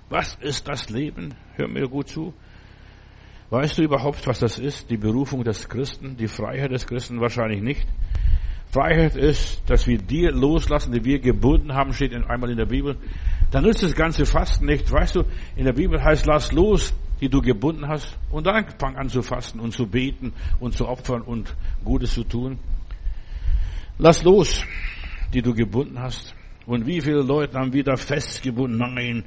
[0.09, 1.35] Was ist das Leben?
[1.57, 2.33] Hör mir gut zu.
[3.51, 4.91] Weißt du überhaupt, was das ist?
[4.91, 7.87] Die Berufung des Christen, die Freiheit des Christen wahrscheinlich nicht.
[8.71, 12.97] Freiheit ist, dass wir dir loslassen, die wir gebunden haben, steht einmal in der Bibel.
[13.51, 14.91] Dann nützt das ganze Fasten nicht.
[14.93, 15.25] Weißt du,
[15.57, 19.23] in der Bibel heißt, lass los, die du gebunden hast, und dann fang an zu
[19.23, 22.59] fasten und zu beten und zu opfern und Gutes zu tun.
[23.99, 24.65] Lass los,
[25.35, 26.35] die du gebunden hast.
[26.67, 28.79] Und wie viele Leute haben wieder festgebunden?
[28.79, 29.25] Nein,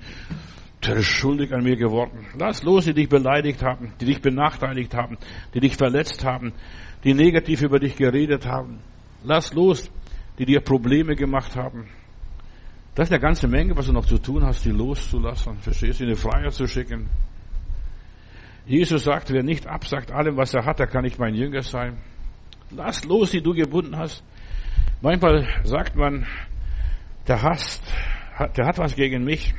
[0.86, 2.25] der ist schuldig an mir geworden.
[2.39, 5.17] Lass los, die dich beleidigt haben, die dich benachteiligt haben,
[5.53, 6.53] die dich verletzt haben,
[7.03, 8.79] die negativ über dich geredet haben.
[9.23, 9.91] Lass los,
[10.39, 11.89] die dir Probleme gemacht haben.
[12.95, 15.57] Das ist eine ganze Menge, was du noch zu tun hast, die loszulassen.
[15.60, 17.10] Verstehst du, in die Freiheit zu schicken.
[18.65, 21.97] Jesus sagt, wer nicht absagt allem, was er hat, der kann nicht mein Jünger sein.
[22.69, 24.23] Lass los, die du gebunden hast.
[25.01, 26.27] Manchmal sagt man,
[27.27, 27.84] der hasst,
[28.55, 29.53] der hat was gegen mich.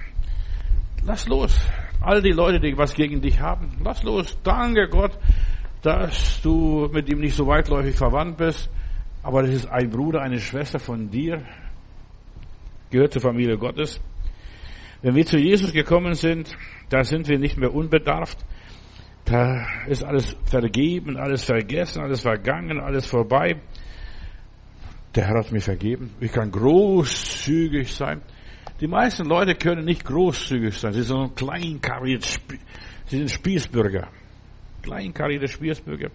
[1.05, 1.59] Lass los.
[2.01, 4.39] All die Leute, die was gegen dich haben, lass los.
[4.43, 5.19] Danke Gott,
[5.83, 8.71] dass du mit ihm nicht so weitläufig verwandt bist.
[9.23, 11.43] Aber das ist ein Bruder, eine Schwester von dir.
[12.91, 14.01] Gehört zur Familie Gottes.
[15.01, 16.57] Wenn wir zu Jesus gekommen sind,
[16.89, 18.39] da sind wir nicht mehr unbedarft.
[19.25, 23.61] Da ist alles vergeben, alles vergessen, alles vergangen, alles vorbei.
[25.15, 26.15] Der Herr hat mir vergeben.
[26.21, 28.23] Ich kann großzügig sein.
[28.81, 30.93] Die meisten Leute können nicht großzügig sein.
[30.93, 32.27] Sie sind kleinkarierte,
[33.07, 34.09] sie sind Spießbürger.
[34.83, 36.11] Kleinkarierte Spießbürger.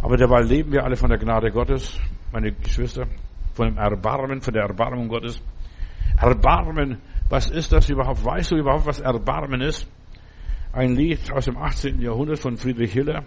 [0.00, 1.98] Aber dabei leben wir alle von der Gnade Gottes,
[2.32, 3.06] meine Geschwister,
[3.54, 5.42] von dem Erbarmen, von der Erbarmung Gottes.
[6.20, 8.24] Erbarmen, was ist das überhaupt?
[8.24, 9.88] Weißt du überhaupt, was Erbarmen ist?
[10.72, 12.00] Ein Lied aus dem 18.
[12.00, 13.24] Jahrhundert von Friedrich Hiller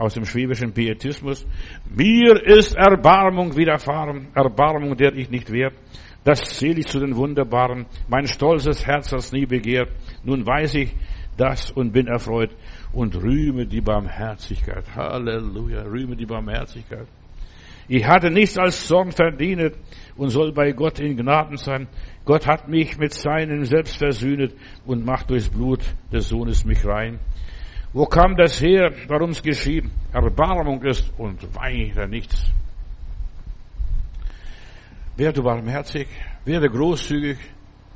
[0.00, 1.46] aus dem schwäbischen Pietismus.
[1.94, 5.74] Mir ist Erbarmung widerfahren, Erbarmung, der ich nicht wert.
[6.24, 7.86] Das zähle ich zu den Wunderbaren.
[8.08, 9.90] Mein stolzes Herz hat's nie begehrt.
[10.24, 10.94] Nun weiß ich
[11.36, 12.50] das und bin erfreut
[12.92, 14.84] und rühme die Barmherzigkeit.
[14.94, 17.06] Halleluja, rühme die Barmherzigkeit.
[17.88, 19.74] Ich hatte nichts als Zorn verdient
[20.16, 21.88] und soll bei Gott in Gnaden sein.
[22.24, 24.54] Gott hat mich mit seinem Selbst versöhnet
[24.86, 25.80] und macht durchs Blut
[26.12, 27.18] des Sohnes mich rein.
[27.92, 28.92] Wo kam das her?
[29.08, 29.84] Warum es geschieht?
[30.12, 32.44] Erbarmung ist und weiter nichts.
[35.16, 36.08] Werde barmherzig,
[36.44, 37.38] werde großzügig,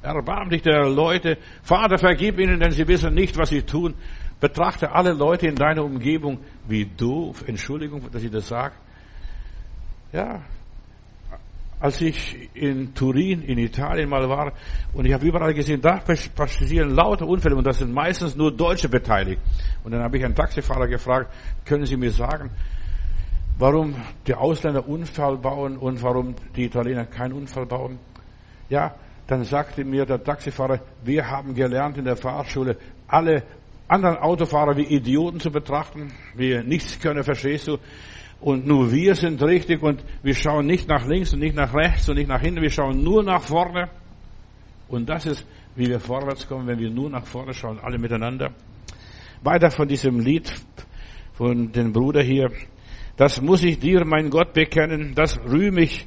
[0.03, 1.39] erbarm dich der Leute.
[1.63, 3.95] Vater, vergib ihnen, denn sie wissen nicht, was sie tun.
[4.41, 7.45] Betrachte alle Leute in deiner Umgebung wie doof.
[7.47, 8.75] Entschuldigung, dass ich das sage.
[10.13, 10.43] Ja,
[11.85, 14.55] als ich in Turin, in Italien mal war,
[14.95, 18.89] und ich habe überall gesehen, da passieren lauter Unfälle und das sind meistens nur Deutsche
[18.89, 19.43] beteiligt.
[19.85, 21.31] Und dann habe ich einen Taxifahrer gefragt,
[21.67, 22.49] können Sie mir sagen,
[23.59, 27.99] warum die Ausländer Unfall bauen und warum die Italiener keinen Unfall bauen?
[28.71, 28.95] Ja,
[29.27, 33.43] dann sagte mir der Taxifahrer, wir haben gelernt in der Fahrschule, alle
[33.89, 37.77] anderen Autofahrer wie Idioten zu betrachten, wie nichts können, verstehst du?
[38.41, 42.09] Und nur wir sind richtig und wir schauen nicht nach links und nicht nach rechts
[42.09, 43.89] und nicht nach hinten, wir schauen nur nach vorne.
[44.89, 48.51] Und das ist, wie wir vorwärts kommen, wenn wir nur nach vorne schauen, alle miteinander.
[49.43, 50.53] Weiter von diesem Lied
[51.33, 52.51] von dem Bruder hier.
[53.17, 55.15] Das muss ich dir, mein Gott, bekennen.
[55.15, 56.07] Das rühme ich,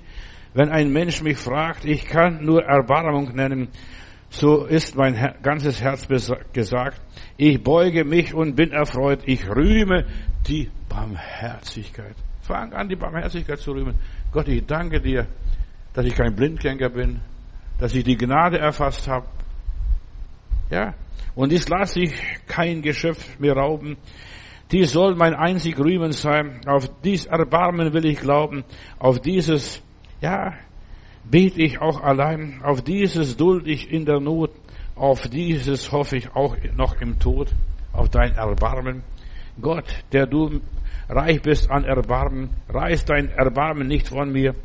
[0.53, 1.85] wenn ein Mensch mich fragt.
[1.85, 3.69] Ich kann nur Erbarmung nennen.
[4.29, 6.07] So ist mein ganzes Herz
[6.53, 7.01] gesagt.
[7.37, 9.21] Ich beuge mich und bin erfreut.
[9.25, 10.05] Ich rühme
[10.47, 12.15] die Barmherzigkeit.
[12.41, 13.95] Fang an, die Barmherzigkeit zu rühmen.
[14.31, 15.27] Gott, ich danke dir,
[15.93, 17.21] dass ich kein Blindgänger bin,
[17.79, 19.27] dass ich die Gnade erfasst habe.
[20.71, 20.95] Ja,
[21.36, 22.13] und dies lasse ich
[22.47, 23.97] kein Geschöpf mir rauben.
[24.71, 26.62] Dies soll mein einzig Rühmen sein.
[26.65, 28.63] Auf dies Erbarmen will ich glauben.
[28.97, 29.83] Auf dieses,
[30.19, 30.53] ja,
[31.23, 32.62] bete ich auch allein.
[32.63, 34.51] Auf dieses duld ich in der Not.
[34.95, 37.53] Auf dieses hoffe ich auch noch im Tod.
[37.93, 39.03] Auf dein Erbarmen.
[39.62, 40.60] Gott, der du
[41.09, 44.55] reich bist an Erbarmen, reiß dein Erbarmen nicht von mir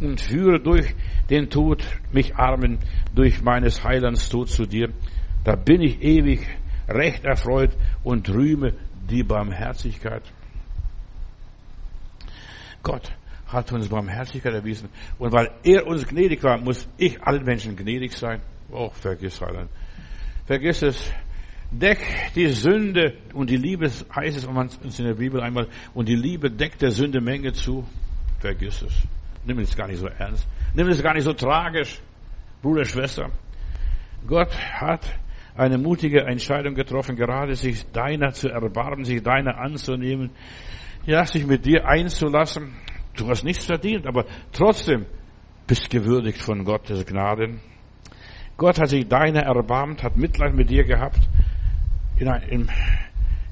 [0.00, 0.94] und führe durch
[1.30, 2.78] den Tod mich Armen,
[3.14, 4.90] durch meines Heilands Tod zu dir.
[5.44, 6.46] Da bin ich ewig
[6.88, 7.70] recht erfreut
[8.02, 8.74] und rühme
[9.08, 10.22] die Barmherzigkeit.
[12.82, 13.12] Gott
[13.46, 14.88] hat uns Barmherzigkeit erwiesen.
[15.18, 18.40] Und weil er uns gnädig war, muss ich allen Menschen gnädig sein.
[18.70, 19.70] Oh, vergiss Heiland.
[20.46, 21.12] Vergiss es.
[21.78, 21.98] Deck
[22.34, 26.50] die Sünde und die Liebe, heißt es uns in der Bibel einmal, und die Liebe
[26.50, 27.84] deckt der Sünde Menge zu.
[28.38, 28.92] Vergiss es.
[29.44, 30.46] Nimm es gar nicht so ernst.
[30.74, 32.00] Nimm es gar nicht so tragisch.
[32.62, 33.30] Bruder, Schwester.
[34.26, 35.18] Gott hat
[35.56, 40.30] eine mutige Entscheidung getroffen, gerade sich deiner zu erbarmen, sich deiner anzunehmen,
[41.06, 42.74] ja, sich mit dir einzulassen.
[43.16, 45.06] Du hast nichts verdient, aber trotzdem
[45.66, 47.60] bist gewürdigt von Gottes Gnaden.
[48.56, 51.20] Gott hat sich deiner erbarmt, hat Mitleid mit dir gehabt.
[52.16, 52.68] In, in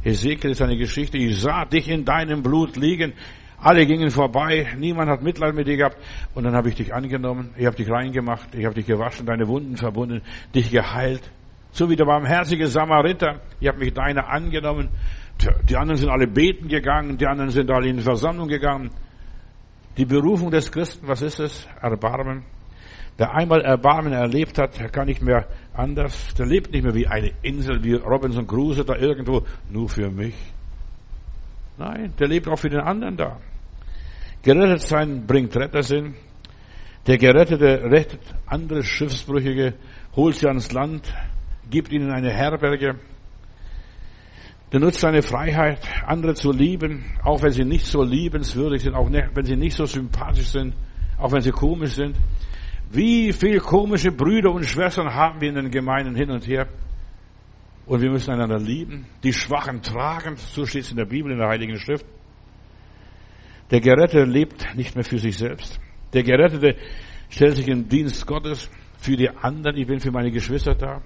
[0.05, 3.14] Ezekiel ist eine Geschichte, ich sah dich in deinem Blut liegen.
[3.59, 5.96] Alle gingen vorbei, niemand hat Mitleid mit dir gehabt.
[6.35, 9.46] Und dann habe ich dich angenommen, ich habe dich reingemacht, ich habe dich gewaschen, deine
[9.46, 10.22] Wunden verbunden,
[10.55, 11.31] dich geheilt.
[11.70, 13.40] So wie der barmherzige Samariter.
[13.61, 14.88] Ich habe mich deiner angenommen.
[15.68, 18.90] Die anderen sind alle beten gegangen, die anderen sind alle in Versammlung gegangen.
[19.96, 21.68] Die Berufung des Christen, was ist es?
[21.81, 22.44] Erbarmen.
[23.18, 26.35] Der einmal Erbarmen erlebt hat, der kann nicht mehr anders.
[26.35, 30.35] Der lebt nicht mehr wie eine Insel, wie Robinson Crusoe da irgendwo, nur für mich.
[31.79, 33.38] Nein, der lebt auch für den anderen da.
[34.42, 36.14] Gerettet sein bringt Rettersinn.
[37.07, 39.75] Der Gerettete rettet andere Schiffsbrüchige,
[40.14, 41.12] holt sie ans Land,
[41.70, 42.96] gibt ihnen eine Herberge,
[44.72, 49.11] der nutzt seine Freiheit, andere zu lieben, auch wenn sie nicht so liebenswürdig sind, auch
[49.11, 50.75] wenn sie nicht so sympathisch sind,
[51.18, 52.16] auch wenn sie komisch sind.
[52.92, 56.68] Wie viele komische Brüder und Schwestern haben wir in den Gemeinden hin und her?
[57.87, 61.38] Und wir müssen einander lieben, die Schwachen tragen, so steht es in der Bibel, in
[61.38, 62.05] der Heiligen Schrift.
[63.70, 65.81] Der Gerettete lebt nicht mehr für sich selbst.
[66.12, 66.76] Der Gerettete
[67.31, 69.76] stellt sich in Dienst Gottes für die anderen.
[69.78, 71.00] Ich bin für meine Geschwister da.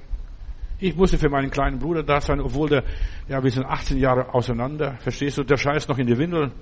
[0.80, 2.84] Ich musste für meinen kleinen Bruder da sein, obwohl der,
[3.28, 5.44] ja, wir sind 18 Jahre auseinander, verstehst du?
[5.44, 6.52] Der scheißt noch in die Windeln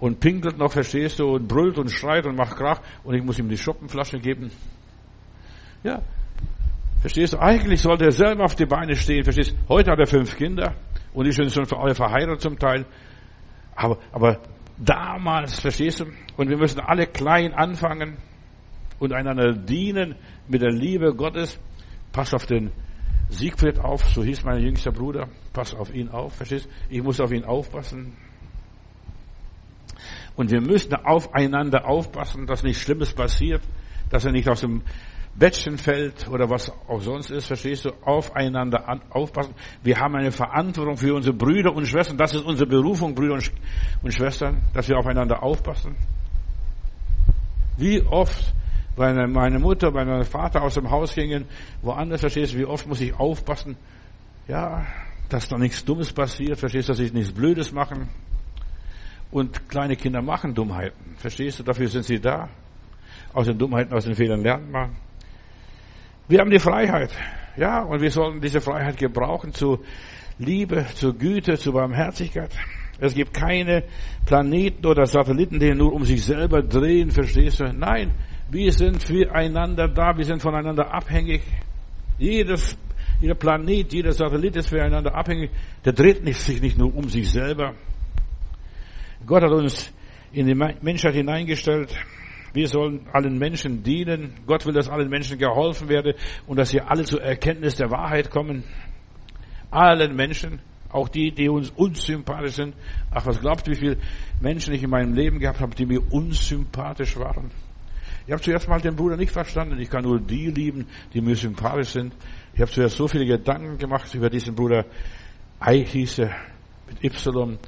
[0.00, 3.38] und pinkelt noch, verstehst du, und brüllt und schreit und macht Krach und ich muss
[3.38, 4.50] ihm die Schuppenflasche geben.
[5.82, 6.02] Ja.
[7.00, 7.38] Verstehst du?
[7.38, 9.56] Eigentlich sollte er selber auf die Beine stehen, verstehst du?
[9.68, 10.74] Heute hat er fünf Kinder
[11.12, 12.86] und die sind schon alle verheiratet zum Teil.
[13.74, 14.40] Aber, aber
[14.76, 16.06] damals, verstehst du?
[16.36, 18.16] Und wir müssen alle klein anfangen
[18.98, 20.14] und einander dienen
[20.48, 21.58] mit der Liebe Gottes.
[22.12, 22.72] Pass auf den
[23.28, 26.68] Siegfried auf, so hieß mein jüngster Bruder, pass auf ihn auf, verstehst?
[26.88, 28.16] Ich muss auf ihn aufpassen.
[30.36, 33.62] Und wir müssen aufeinander aufpassen, dass nichts Schlimmes passiert,
[34.10, 34.82] dass er nicht aus dem
[35.34, 37.90] Bettchen fällt oder was auch sonst ist, verstehst du?
[38.02, 39.54] Aufeinander an, aufpassen.
[39.82, 42.16] Wir haben eine Verantwortung für unsere Brüder und Schwestern.
[42.16, 43.52] Das ist unsere Berufung, Brüder und,
[44.02, 45.94] und Schwestern, dass wir aufeinander aufpassen.
[47.76, 48.52] Wie oft
[48.96, 51.46] weil meine Mutter, weil mein Vater aus dem Haus gingen,
[51.80, 53.76] woanders, verstehst du, wie oft muss ich aufpassen,
[54.46, 54.86] ja,
[55.30, 58.08] dass da nichts Dummes passiert, verstehst du, dass ich nichts Blödes machen.
[59.30, 62.48] Und kleine Kinder machen Dummheiten, verstehst du, dafür sind sie da.
[63.32, 64.96] Aus den Dummheiten, aus den Fehlern lernt man.
[66.26, 67.10] Wir haben die Freiheit,
[67.56, 69.80] ja, und wir sollen diese Freiheit gebrauchen zu
[70.38, 72.50] Liebe, zu Güte, zu Barmherzigkeit.
[72.98, 73.84] Es gibt keine
[74.26, 77.72] Planeten oder Satelliten, die nur um sich selber drehen, verstehst du?
[77.72, 78.12] Nein,
[78.50, 81.42] wir sind füreinander da, wir sind voneinander abhängig.
[82.18, 82.76] Jedes,
[83.20, 85.50] jeder Planet, jeder Satellit ist füreinander abhängig.
[85.84, 87.74] Der dreht sich nicht nur um sich selber.
[89.26, 89.92] Gott hat uns
[90.32, 91.94] in die Menschheit hineingestellt.
[92.52, 94.34] Wir sollen allen Menschen dienen.
[94.46, 98.30] Gott will, dass allen Menschen geholfen werde und dass sie alle zur Erkenntnis der Wahrheit
[98.30, 98.64] kommen.
[99.70, 102.74] Allen Menschen, auch die, die uns unsympathisch sind.
[103.12, 103.98] Ach, was glaubt wie viele
[104.40, 107.50] Menschen ich in meinem Leben gehabt habe, die mir unsympathisch waren?
[108.26, 109.78] Ich habe zuerst mal den Bruder nicht verstanden.
[109.80, 112.14] Ich kann nur die lieben, die mir sympathisch sind.
[112.54, 114.86] Ich habe zuerst so viele Gedanken gemacht über diesen Bruder.
[115.58, 116.36] Ei hieß er
[116.88, 117.58] mit Y.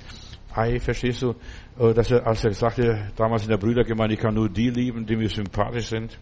[0.55, 1.35] Ei, verstehst du?
[1.79, 5.07] Äh, dass er, als er sagte, damals in der Brüdergemeinde, ich kann nur die lieben,
[5.07, 6.19] die mir sympathisch sind.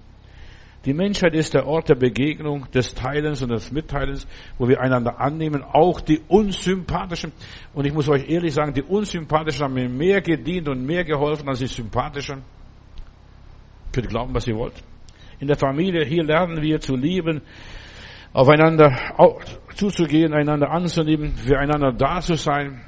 [0.86, 5.20] Die Menschheit ist der Ort der Begegnung, des Teilens und des Mitteilens, wo wir einander
[5.20, 7.32] annehmen, auch die Unsympathischen.
[7.74, 11.48] Und ich muss euch ehrlich sagen, die Unsympathischen haben mir mehr gedient und mehr geholfen
[11.48, 12.42] als die Sympathischen.
[13.92, 14.82] Könnt glauben, was ihr wollt?
[15.38, 17.42] In der Familie, hier lernen wir zu lieben,
[18.32, 18.96] aufeinander
[19.74, 22.80] zuzugehen, einander anzunehmen, füreinander da zu sein.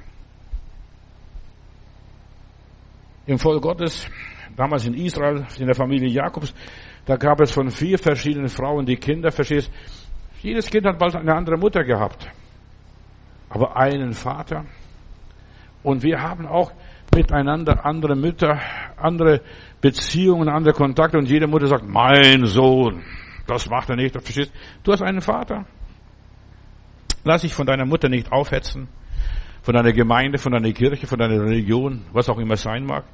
[3.27, 4.09] Im Volk Gottes,
[4.57, 6.53] damals in Israel, in der Familie Jakobs,
[7.05, 9.71] da gab es von vier verschiedenen Frauen die Kinder, verstehst?
[10.41, 12.29] Jedes Kind hat bald eine andere Mutter gehabt.
[13.49, 14.65] Aber einen Vater.
[15.83, 16.73] Und wir haben auch
[17.15, 18.61] miteinander andere Mütter,
[18.97, 19.41] andere
[19.81, 23.03] Beziehungen, andere Kontakte und jede Mutter sagt, mein Sohn,
[23.47, 24.53] das macht er nicht, verstehst?
[24.83, 25.65] Du hast einen Vater.
[27.25, 28.89] Lass dich von deiner Mutter nicht aufhetzen,
[29.63, 33.05] von deiner Gemeinde, von deiner Kirche, von deiner Religion, was auch immer sein mag.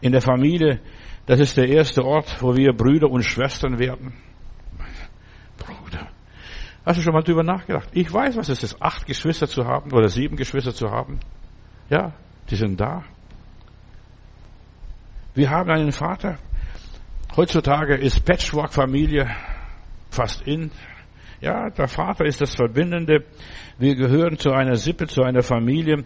[0.00, 0.80] In der Familie
[1.28, 4.14] das ist der erste Ort, wo wir Brüder und Schwestern werden.
[5.58, 6.08] Bruder.
[6.86, 7.90] Hast du schon mal drüber nachgedacht?
[7.92, 11.20] Ich weiß, was es ist, acht Geschwister zu haben oder sieben Geschwister zu haben.
[11.90, 12.14] Ja,
[12.48, 13.04] die sind da.
[15.34, 16.38] Wir haben einen Vater.
[17.36, 19.28] Heutzutage ist Patchwork-Familie
[20.08, 20.70] fast in.
[21.40, 23.24] Ja, der Vater ist das Verbindende.
[23.78, 26.04] Wir gehören zu einer Sippe, zu einer Familie.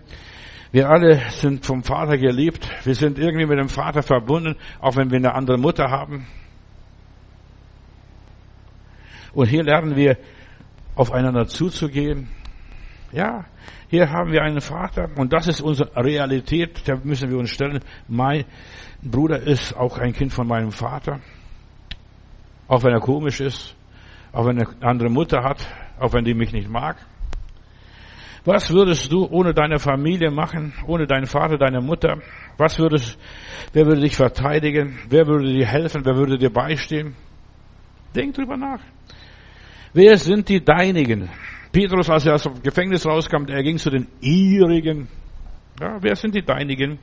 [0.73, 2.69] Wir alle sind vom Vater geliebt.
[2.85, 6.27] Wir sind irgendwie mit dem Vater verbunden, auch wenn wir eine andere Mutter haben.
[9.33, 10.19] Und hier lernen wir,
[10.95, 12.29] aufeinander zuzugehen.
[13.13, 13.47] Ja,
[13.89, 17.81] hier haben wir einen Vater und das ist unsere Realität, da müssen wir uns stellen.
[18.09, 18.45] Mein
[19.03, 21.21] Bruder ist auch ein Kind von meinem Vater.
[22.69, 23.75] Auch wenn er komisch ist,
[24.33, 25.67] auch wenn eine andere Mutter hat,
[25.99, 26.97] auch wenn die mich nicht mag.
[28.45, 32.19] Was würdest du ohne deine Familie machen, ohne deinen Vater, deine Mutter?
[32.57, 33.17] Was würdest,
[33.73, 34.99] wer würde dich verteidigen?
[35.09, 36.05] Wer würde dir helfen?
[36.05, 37.15] Wer würde dir beistehen?
[38.17, 38.81] Denk drüber nach.
[39.93, 41.29] Wer sind die Deinigen?
[41.71, 45.09] Petrus, als er aus dem Gefängnis rauskam, er ging zu den ihrigen.
[45.81, 46.99] Ja, wer sind die Deinigen?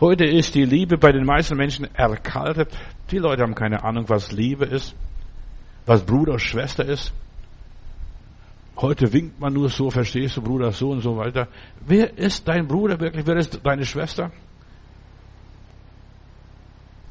[0.00, 2.76] Heute ist die Liebe bei den meisten Menschen erkaltet.
[3.10, 4.96] Die Leute haben keine Ahnung, was Liebe ist,
[5.90, 7.12] was Bruder, Schwester ist.
[8.76, 11.48] Heute winkt man nur so, verstehst du, Bruder, so und so weiter.
[11.84, 13.26] Wer ist dein Bruder wirklich?
[13.26, 14.30] Wer ist deine Schwester?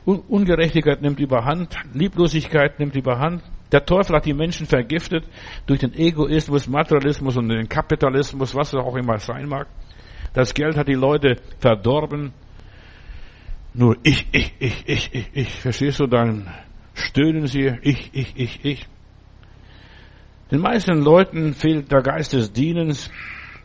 [0.05, 3.43] Ungerechtigkeit nimmt überhand, Lieblosigkeit nimmt überhand.
[3.73, 5.25] Der Teufel hat die Menschen vergiftet
[5.67, 9.67] durch den Egoismus, Materialismus und den Kapitalismus, was es auch immer sein mag.
[10.33, 12.31] Das Geld hat die Leute verdorben.
[13.73, 15.51] Nur ich, ich, ich, ich, ich, ich.
[15.51, 16.07] Verstehst du?
[16.07, 16.47] Dann
[16.99, 18.87] stöhnen sie, ich, ich, ich, ich.
[20.51, 23.11] Den meisten Leuten fehlt der Geist des Dienens,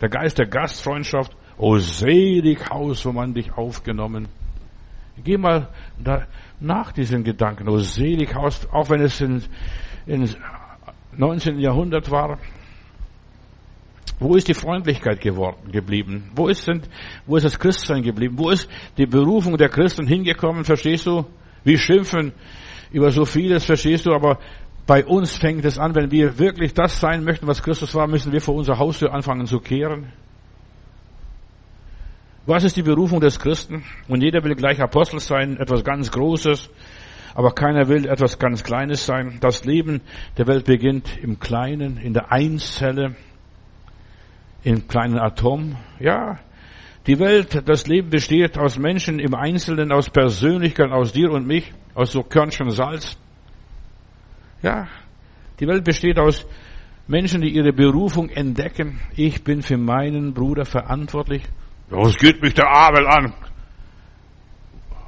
[0.01, 1.35] der Geist der Gastfreundschaft.
[1.57, 4.29] O selig Haus, wo man dich aufgenommen.
[5.23, 5.69] Geh mal
[5.99, 6.27] da
[6.61, 7.69] nach diesen Gedanken.
[7.69, 9.43] O selig Haus, auch wenn es in
[11.17, 11.59] 19.
[11.61, 12.39] Jahrhundert war.
[14.19, 16.31] Wo ist die Freundlichkeit geworden, geblieben?
[16.35, 16.89] Wo ist, sind,
[17.27, 18.39] wo ist das Christsein geblieben?
[18.39, 20.65] Wo ist die Berufung der Christen hingekommen?
[20.65, 21.27] Verstehst du?
[21.65, 22.33] Wir schimpfen
[22.95, 24.15] über so vieles, verstehst du?
[24.15, 24.39] Aber
[24.87, 28.33] bei uns fängt es an, wenn wir wirklich das sein möchten, was Christus war, müssen
[28.33, 30.13] wir vor unserer Haustür anfangen zu kehren.
[32.47, 33.85] Was ist die Berufung des Christen?
[34.07, 36.71] Und jeder will gleich Apostel sein, etwas ganz Großes,
[37.35, 39.39] aber keiner will etwas ganz Kleines sein.
[39.41, 40.03] Das Leben
[40.37, 43.17] der Welt beginnt im Kleinen, in der Einzelle,
[44.63, 45.77] im kleinen Atom.
[45.99, 46.39] Ja,
[47.07, 51.73] die Welt, das Leben besteht aus Menschen im Einzelnen, aus Persönlichkeiten, aus dir und mich,
[51.95, 53.19] aus so Körnchen Salz.
[54.63, 54.89] Ja,
[55.61, 56.47] die Welt besteht aus
[57.07, 59.01] Menschen, die ihre Berufung entdecken.
[59.15, 61.43] Ich bin für meinen Bruder verantwortlich.
[61.91, 63.35] Was geht mich der Abel an?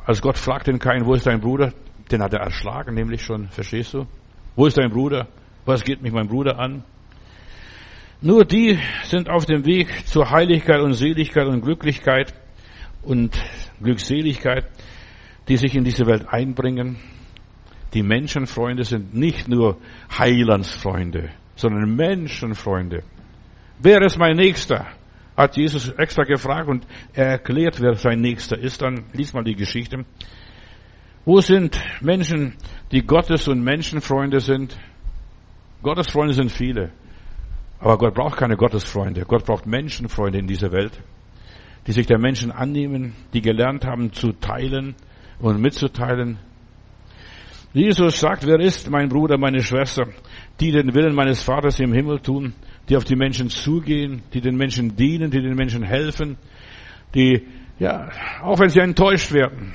[0.05, 1.73] Als Gott fragt den Kain, wo ist dein Bruder?
[2.11, 4.07] Den hat er erschlagen, nämlich schon, verstehst du?
[4.55, 5.27] Wo ist dein Bruder?
[5.65, 6.85] Was geht mich mein Bruder an?
[8.21, 12.33] Nur die sind auf dem Weg zur Heiligkeit und Seligkeit und Glücklichkeit
[13.03, 13.39] und
[13.83, 14.65] Glückseligkeit,
[15.49, 16.97] die sich in diese Welt einbringen.
[17.93, 19.77] Die Menschenfreunde sind nicht nur
[20.19, 23.03] Heilandsfreunde, sondern Menschenfreunde.
[23.79, 24.87] Wer ist mein Nächster?
[25.37, 28.81] Hat Jesus extra gefragt und er erklärt, wer sein Nächster ist.
[28.81, 30.07] Dann lies mal die Geschichte.
[31.27, 32.55] Wo sind Menschen,
[32.91, 34.79] die Gottes- und Menschenfreunde sind?
[35.83, 36.93] Gottesfreunde sind viele.
[37.79, 39.25] Aber Gott braucht keine Gottesfreunde.
[39.27, 41.03] Gott braucht Menschenfreunde in dieser Welt,
[41.87, 44.95] die sich der Menschen annehmen, die gelernt haben zu teilen
[45.39, 46.39] und mitzuteilen,
[47.77, 50.07] Jesus sagt, wer ist mein Bruder, meine Schwester,
[50.61, 52.55] die den Willen meines Vaters im Himmel tun,
[52.89, 56.39] die auf die Menschen zugehen, die den Menschen dienen, die den Menschen helfen,
[57.15, 57.47] die
[57.79, 58.09] Ja,
[58.41, 59.75] auch wenn sie enttäuscht werden,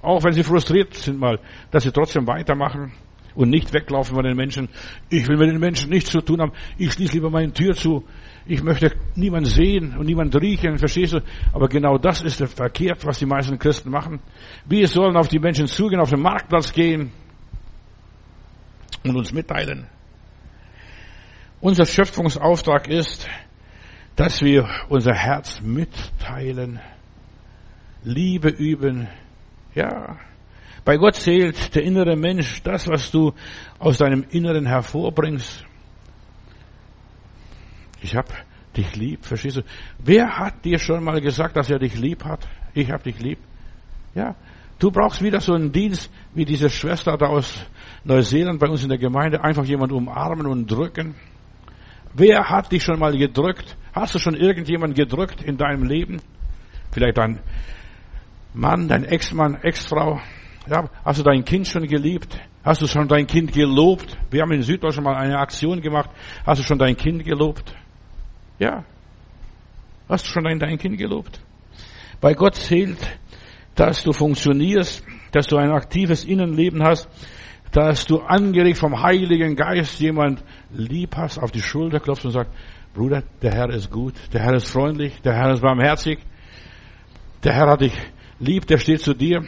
[0.00, 1.40] auch wenn sie frustriert sind mal,
[1.72, 2.92] dass sie trotzdem weitermachen
[3.34, 4.68] und nicht weglaufen von den Menschen.
[5.08, 6.52] Ich will mit den Menschen nichts zu tun haben.
[6.78, 8.04] Ich schließe lieber meine Tür zu.
[8.46, 11.20] Ich möchte niemand sehen und niemand riechen, verstehst du?
[11.52, 14.20] Aber genau das ist verkehrt, was die meisten Christen machen.
[14.66, 17.10] Wir sollen auf die Menschen zugehen, auf den Marktplatz gehen
[19.02, 19.86] und uns mitteilen.
[21.60, 23.26] Unser Schöpfungsauftrag ist,
[24.16, 26.80] dass wir unser Herz mitteilen,
[28.02, 29.08] Liebe üben.
[29.74, 30.18] Ja,
[30.84, 33.32] bei Gott zählt der innere Mensch, das, was du
[33.78, 35.64] aus deinem Inneren hervorbringst.
[38.02, 38.26] Ich hab
[38.76, 39.62] dich lieb, verstehst du?
[39.98, 42.46] Wer hat dir schon mal gesagt, dass er dich lieb hat?
[42.74, 43.38] Ich hab dich lieb.
[44.14, 44.34] Ja,
[44.78, 47.64] du brauchst wieder so einen Dienst wie diese Schwester da aus
[48.04, 51.14] Neuseeland bei uns in der Gemeinde, einfach jemand umarmen und drücken.
[52.12, 53.76] Wer hat dich schon mal gedrückt?
[53.94, 56.20] Hast du schon irgendjemand gedrückt in deinem Leben?
[56.92, 57.40] Vielleicht dein
[58.52, 60.20] Mann, dein Ex-Mann, Ex-Frau?
[60.66, 62.40] Ja, hast du dein Kind schon geliebt?
[62.64, 64.16] Hast du schon dein Kind gelobt?
[64.30, 66.08] Wir haben in Süddeutschland mal eine Aktion gemacht.
[66.46, 67.74] Hast du schon dein Kind gelobt?
[68.58, 68.84] Ja.
[70.08, 71.40] Hast du schon dein, Kind gelobt?
[72.20, 73.18] Bei Gott zählt,
[73.74, 77.08] dass du funktionierst, dass du ein aktives Innenleben hast,
[77.72, 80.42] dass du angeregt vom Heiligen Geist jemand
[80.72, 82.52] lieb hast, auf die Schulter klopfst und sagst,
[82.94, 86.20] Bruder, der Herr ist gut, der Herr ist freundlich, der Herr ist barmherzig,
[87.42, 87.94] der Herr hat dich
[88.38, 89.44] lieb, der steht zu dir,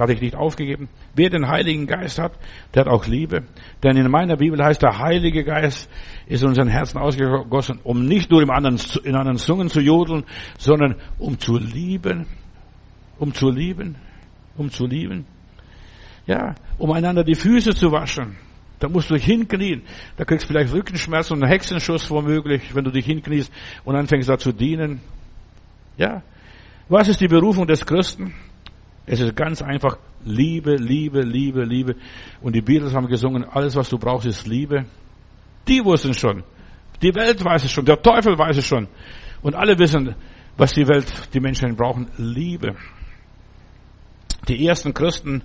[0.00, 0.88] hat dich nicht aufgegeben.
[1.14, 2.32] Wer den Heiligen Geist hat,
[2.74, 3.44] der hat auch Liebe.
[3.82, 5.88] Denn in meiner Bibel heißt, der Heilige Geist
[6.26, 10.24] ist in unseren Herzen ausgegossen, um nicht nur in anderen, in anderen Zungen zu jodeln,
[10.58, 12.26] sondern um zu lieben,
[13.18, 13.96] um zu lieben,
[14.56, 15.26] um zu lieben.
[16.26, 18.36] Ja, um einander die Füße zu waschen.
[18.80, 19.82] Da musst du dich hinknien.
[20.16, 23.52] Da kriegst du vielleicht Rückenschmerzen und einen Hexenschuss womöglich, wenn du dich hinkniest
[23.84, 25.00] und anfängst da zu dienen.
[25.98, 26.22] Ja.
[26.88, 28.34] Was ist die Berufung des Christen?
[29.12, 31.96] Es ist ganz einfach Liebe, Liebe, Liebe, Liebe.
[32.40, 34.84] Und die Beatles haben gesungen, alles was du brauchst ist Liebe.
[35.66, 36.44] Die wussten schon.
[37.02, 37.84] Die Welt weiß es schon.
[37.84, 38.86] Der Teufel weiß es schon.
[39.42, 40.14] Und alle wissen,
[40.56, 42.06] was die Welt, die Menschen brauchen.
[42.18, 42.76] Liebe.
[44.46, 45.42] Die ersten Christen,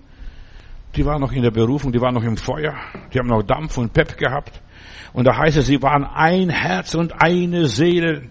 [0.95, 2.75] die waren noch in der Berufung, die waren noch im Feuer.
[3.11, 4.61] Die haben noch Dampf und Pep gehabt.
[5.11, 8.29] Und da heißt es, sie waren ein Herz und eine Seele.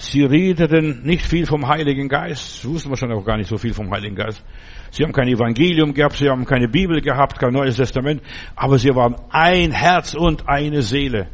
[0.00, 2.62] Sie redeten nicht viel vom Heiligen Geist.
[2.62, 4.42] Sie wussten wahrscheinlich auch gar nicht so viel vom Heiligen Geist.
[4.90, 8.22] Sie haben kein Evangelium gehabt, sie haben keine Bibel gehabt, kein Neues Testament,
[8.56, 11.28] aber sie waren ein Herz und eine Seele.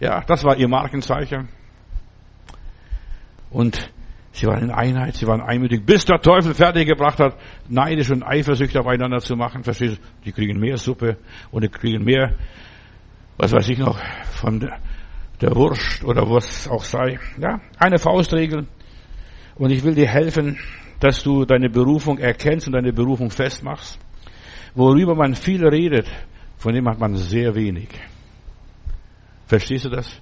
[0.00, 1.50] Ja, das war ihr Markenzeichen.
[3.50, 3.92] Und
[4.32, 7.36] sie waren in Einheit, sie waren einmütig, bis der Teufel fertiggebracht hat,
[7.68, 9.62] neidisch und eifersüchtig aufeinander zu machen.
[9.62, 10.02] Verstehst du?
[10.24, 11.18] Die kriegen mehr Suppe
[11.50, 12.32] und die kriegen mehr,
[13.36, 13.98] was weiß ich noch,
[14.32, 14.78] von der,
[15.40, 17.18] der Wurst oder was auch sei.
[17.40, 18.66] Ja, eine Faustregel.
[19.56, 20.58] Und ich will dir helfen,
[21.00, 23.98] dass du deine Berufung erkennst und deine Berufung festmachst.
[24.74, 26.06] Worüber man viel redet,
[26.58, 27.88] von dem hat man sehr wenig.
[29.46, 30.20] Verstehst du das?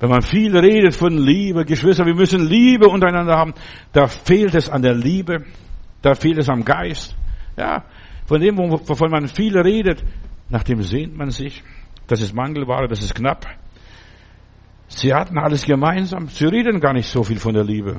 [0.00, 3.54] Wenn man viel redet von Liebe, Geschwister, wir müssen Liebe untereinander haben,
[3.92, 5.44] da fehlt es an der Liebe,
[6.00, 7.14] da fehlt es am Geist.
[7.56, 7.84] Ja,
[8.24, 10.02] von dem, wovon man viel redet,
[10.48, 11.62] nach dem sehnt man sich.
[12.06, 13.46] Das ist Mangelware, das ist knapp.
[14.90, 16.26] Sie hatten alles gemeinsam.
[16.26, 17.96] Sie reden gar nicht so viel von der Liebe.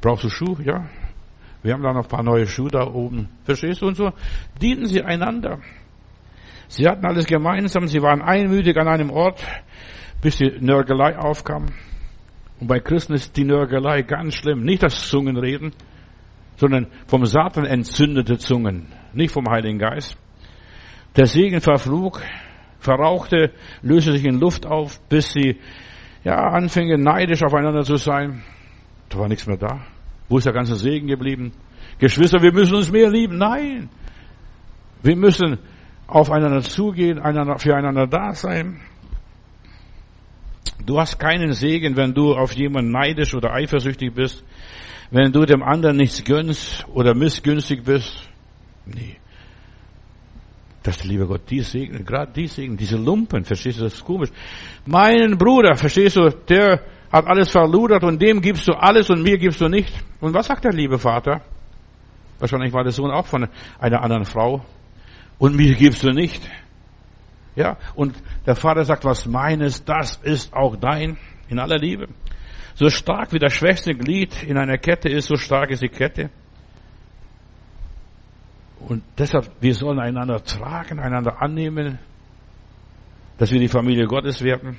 [0.00, 0.62] Brauchst du Schuhe?
[0.62, 0.86] Ja.
[1.62, 3.28] Wir haben da noch ein paar neue Schuhe da oben.
[3.44, 3.86] Verstehst du?
[3.88, 4.12] Und so
[4.62, 5.58] dienten sie einander.
[6.68, 7.88] Sie hatten alles gemeinsam.
[7.88, 9.44] Sie waren einmütig an einem Ort,
[10.22, 11.66] bis die Nörgelei aufkam.
[12.60, 14.62] Und bei Christen ist die Nörgelei ganz schlimm.
[14.62, 15.72] Nicht das Zungenreden,
[16.56, 18.92] sondern vom Satan entzündete Zungen.
[19.12, 20.16] Nicht vom Heiligen Geist.
[21.16, 22.22] Der Segen verflog
[22.84, 23.50] verrauchte,
[23.82, 25.58] löste sich in Luft auf, bis sie
[26.22, 28.42] ja, anfingen neidisch aufeinander zu sein.
[29.08, 29.80] Da war nichts mehr da.
[30.28, 31.52] Wo ist der ganze Segen geblieben?
[31.98, 33.38] Geschwister, wir müssen uns mehr lieben.
[33.38, 33.88] Nein.
[35.02, 35.58] Wir müssen
[36.06, 38.80] aufeinander zugehen, einander, füreinander da sein.
[40.84, 44.44] Du hast keinen Segen, wenn du auf jemanden neidisch oder eifersüchtig bist,
[45.10, 48.28] wenn du dem anderen nichts gönnst oder missgünstig bist.
[48.86, 49.16] Nee
[50.84, 54.04] dass der liebe Gott die segnet, gerade die segnet, diese Lumpen, verstehst du, das ist
[54.04, 54.28] komisch.
[54.84, 59.38] Meinen Bruder, verstehst du, der hat alles verludert und dem gibst du alles und mir
[59.38, 59.92] gibst du nicht.
[60.20, 61.40] Und was sagt der liebe Vater?
[62.38, 64.62] Wahrscheinlich war der Sohn auch von einer anderen Frau.
[65.38, 66.42] Und mir gibst du nicht.
[67.56, 68.14] Ja, und
[68.46, 71.16] der Vater sagt, was meines, das ist auch dein,
[71.48, 72.08] in aller Liebe.
[72.74, 76.30] So stark wie das schwächste Glied in einer Kette ist, so stark ist die Kette.
[78.88, 81.98] Und deshalb, wir sollen einander tragen, einander annehmen,
[83.38, 84.78] dass wir die Familie Gottes werden.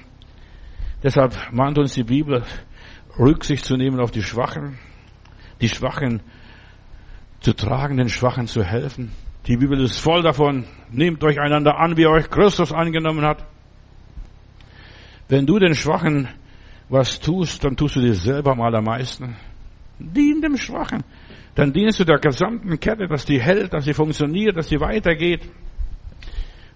[1.04, 2.44] Deshalb mahnt uns die Bibel,
[3.18, 4.78] Rücksicht zu nehmen auf die Schwachen,
[5.62, 6.22] die Schwachen
[7.40, 9.12] zu tragen, den Schwachen zu helfen.
[9.48, 10.66] Die Bibel ist voll davon.
[10.92, 13.46] Nehmt euch einander an, wie euch Christus angenommen hat.
[15.28, 16.28] Wenn du den Schwachen
[16.90, 19.36] was tust, dann tust du dir selber am allermeisten.
[19.98, 21.04] Dien dem Schwachen.
[21.56, 25.50] Dann dienst du der gesamten Kette, dass die hält, dass sie funktioniert, dass sie weitergeht.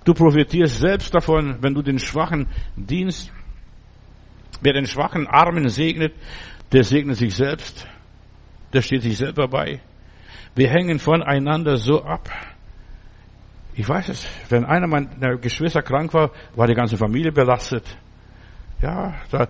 [0.05, 3.31] Du profitierst selbst davon, wenn du den Schwachen dienst.
[4.61, 6.13] Wer den schwachen Armen segnet,
[6.71, 7.87] der segnet sich selbst.
[8.71, 9.81] Der steht sich selber bei.
[10.55, 12.29] Wir hängen voneinander so ab.
[13.75, 17.85] Ich weiß es, wenn einer meiner Geschwister krank war, war die ganze Familie belastet.
[18.81, 19.47] Ja, da,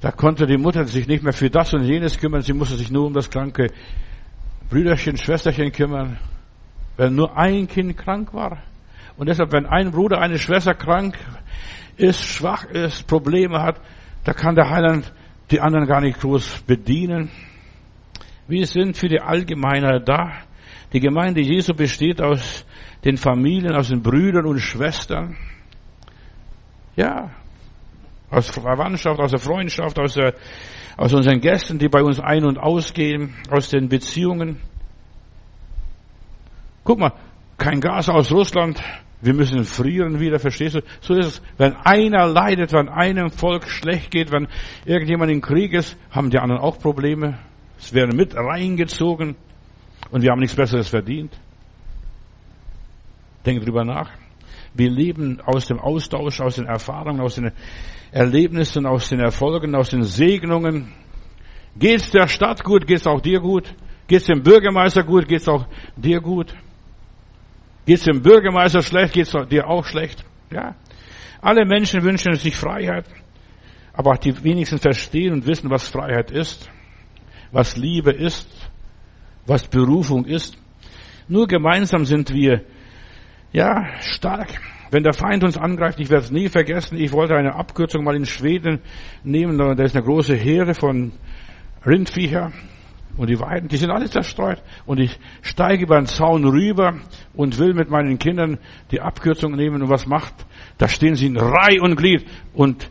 [0.00, 2.90] da konnte die Mutter sich nicht mehr für das und jenes kümmern, sie musste sich
[2.90, 3.68] nur um das kranke
[4.70, 6.18] Brüderchen, Schwesterchen kümmern.
[6.96, 8.62] Wenn nur ein Kind krank war.
[9.16, 11.18] Und deshalb, wenn ein Bruder, eine Schwester krank
[11.96, 13.80] ist, schwach ist, Probleme hat,
[14.24, 15.12] da kann der Heiland
[15.50, 17.30] die anderen gar nicht groß bedienen.
[18.46, 20.32] Wir sind für die Allgemeinheit da.
[20.92, 22.64] Die Gemeinde Jesu besteht aus
[23.04, 25.36] den Familien, aus den Brüdern und Schwestern.
[26.96, 27.30] Ja,
[28.30, 30.34] aus Verwandtschaft, aus der Freundschaft, aus, der,
[30.96, 34.60] aus unseren Gästen, die bei uns ein- und ausgehen, aus den Beziehungen.
[36.84, 37.12] Guck mal,
[37.58, 38.82] kein Gas aus Russland,
[39.22, 40.82] wir müssen frieren wieder, verstehst du?
[41.00, 41.42] So ist es.
[41.58, 44.48] Wenn einer leidet, wenn einem Volk schlecht geht, wenn
[44.86, 47.38] irgendjemand im Krieg ist, haben die anderen auch Probleme.
[47.78, 49.36] Es werden mit reingezogen
[50.10, 51.38] und wir haben nichts Besseres verdient.
[53.44, 54.10] Denk drüber nach.
[54.74, 57.52] Wir leben aus dem Austausch, aus den Erfahrungen, aus den
[58.12, 60.92] Erlebnissen, aus den Erfolgen, aus den Segnungen.
[61.76, 63.74] Geht's der Stadt gut, geht's auch dir gut?
[64.06, 65.66] Geht's dem Bürgermeister gut, geht's auch
[65.96, 66.54] dir gut?
[67.86, 70.24] Geht's dem Bürgermeister schlecht, geht's dir auch schlecht?
[70.52, 70.74] Ja.
[71.40, 73.06] Alle Menschen wünschen sich Freiheit,
[73.92, 76.68] aber die wenigsten verstehen und wissen, was Freiheit ist,
[77.50, 78.48] was Liebe ist,
[79.46, 80.58] was Berufung ist.
[81.28, 82.64] Nur gemeinsam sind wir,
[83.52, 84.48] ja, stark.
[84.90, 88.16] Wenn der Feind uns angreift, ich werde es nie vergessen, ich wollte eine Abkürzung mal
[88.16, 88.80] in Schweden
[89.22, 91.12] nehmen, da ist eine große Heere von
[91.86, 92.52] Rindviecher
[93.16, 94.62] und die Weiden, die sind alle zerstreut.
[94.86, 96.94] Und ich steige über den Zaun rüber
[97.34, 98.58] und will mit meinen Kindern
[98.90, 99.82] die Abkürzung nehmen.
[99.82, 100.34] Und was macht?
[100.78, 102.26] Da stehen sie in Reihe und Glied.
[102.54, 102.90] Und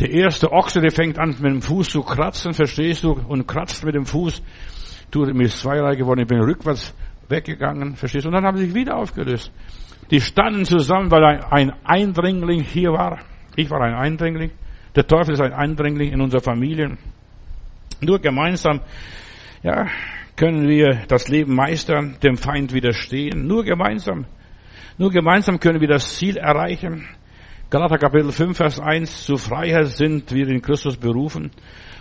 [0.00, 3.12] der erste Ochse, der fängt an, mit dem Fuß zu kratzen, verstehst du?
[3.12, 4.42] Und kratzt mit dem Fuß.
[5.10, 6.94] Du, mir ist zweierlei geworden, ich bin rückwärts
[7.28, 8.28] weggegangen, verstehst du?
[8.28, 9.52] Und dann haben sie sich wieder aufgelöst.
[10.10, 13.18] Die standen zusammen, weil ein Eindringling hier war.
[13.56, 14.50] Ich war ein Eindringling.
[14.94, 16.96] Der Teufel ist ein Eindringling in unserer Familie.
[18.00, 18.80] Nur gemeinsam
[19.62, 19.86] ja,
[20.36, 23.46] können wir das Leben meistern, dem Feind widerstehen.
[23.46, 24.26] Nur gemeinsam.
[24.98, 27.06] Nur gemeinsam können wir das Ziel erreichen.
[27.68, 31.50] Galater Kapitel 5, Vers 1, zu Freiheit sind wir in Christus berufen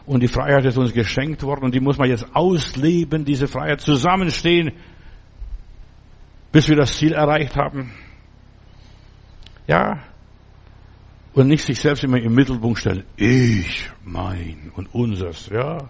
[0.05, 3.82] und die Freiheit ist uns geschenkt worden und die muss man jetzt ausleben, diese Freiheit,
[3.82, 4.73] zusammenstehen,
[6.56, 7.91] bis wir das Ziel erreicht haben.
[9.68, 9.99] Ja,
[11.34, 13.03] und nicht sich selbst immer im Mittelpunkt stellen.
[13.18, 15.89] Ich, mein und unseres, ja.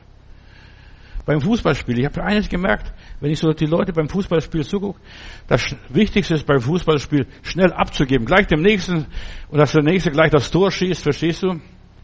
[1.24, 5.00] Beim Fußballspiel, ich habe eines gemerkt, wenn ich so die Leute beim Fußballspiel zugucke,
[5.48, 9.06] das Wichtigste ist beim Fußballspiel schnell abzugeben, gleich dem Nächsten
[9.50, 11.60] und dass der Nächste gleich das Tor schießt, verstehst du?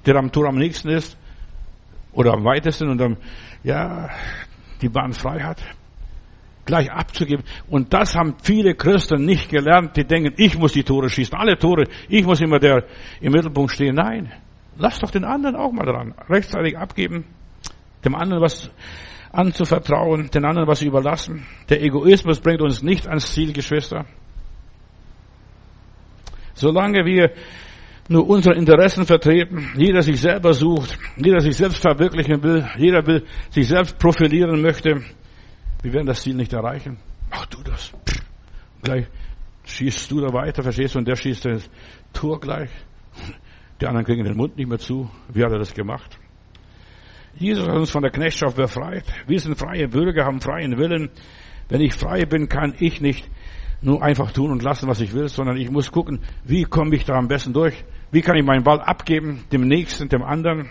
[0.05, 1.17] Der am Tor am nächsten ist
[2.11, 3.17] oder am weitesten und dann,
[3.63, 4.07] ja,
[4.83, 5.63] die Bahn frei hat
[6.65, 7.43] gleich abzugeben.
[7.69, 9.97] Und das haben viele Christen nicht gelernt.
[9.97, 12.85] Die denken, ich muss die Tore schießen, alle Tore, ich muss immer der
[13.19, 13.95] im Mittelpunkt stehen.
[13.95, 14.31] Nein,
[14.77, 16.13] lass doch den anderen auch mal dran.
[16.29, 17.25] Rechtzeitig abgeben,
[18.05, 18.71] dem anderen was
[19.31, 21.45] anzuvertrauen, den anderen was überlassen.
[21.69, 24.05] Der Egoismus bringt uns nicht ans Ziel, Geschwister.
[26.53, 27.31] Solange wir
[28.09, 33.23] nur unsere Interessen vertreten, jeder sich selber sucht, jeder sich selbst verwirklichen will, jeder will
[33.49, 35.01] sich selbst profilieren möchte,
[35.81, 36.97] wir werden das Ziel nicht erreichen.
[37.29, 37.91] Mach du das.
[38.81, 39.07] Gleich
[39.65, 40.99] schießt du da weiter, verstehst du?
[40.99, 41.69] Und der schießt das
[42.13, 42.69] Tor gleich.
[43.79, 45.09] Die anderen kriegen den Mund nicht mehr zu.
[45.29, 46.17] Wie hat er das gemacht?
[47.35, 49.05] Jesus hat uns von der Knechtschaft befreit.
[49.25, 51.09] Wir sind freie Bürger, haben freien Willen.
[51.69, 53.27] Wenn ich frei bin, kann ich nicht
[53.81, 57.05] nur einfach tun und lassen, was ich will, sondern ich muss gucken, wie komme ich
[57.05, 57.83] da am besten durch?
[58.11, 60.69] Wie kann ich meinen Ball abgeben, dem Nächsten, dem anderen?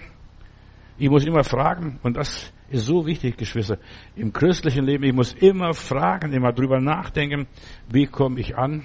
[1.00, 3.78] Ich muss immer fragen, und das ist so wichtig, Geschwister.
[4.16, 7.46] Im christlichen Leben, ich muss immer fragen, immer drüber nachdenken,
[7.90, 8.84] wie komme ich an?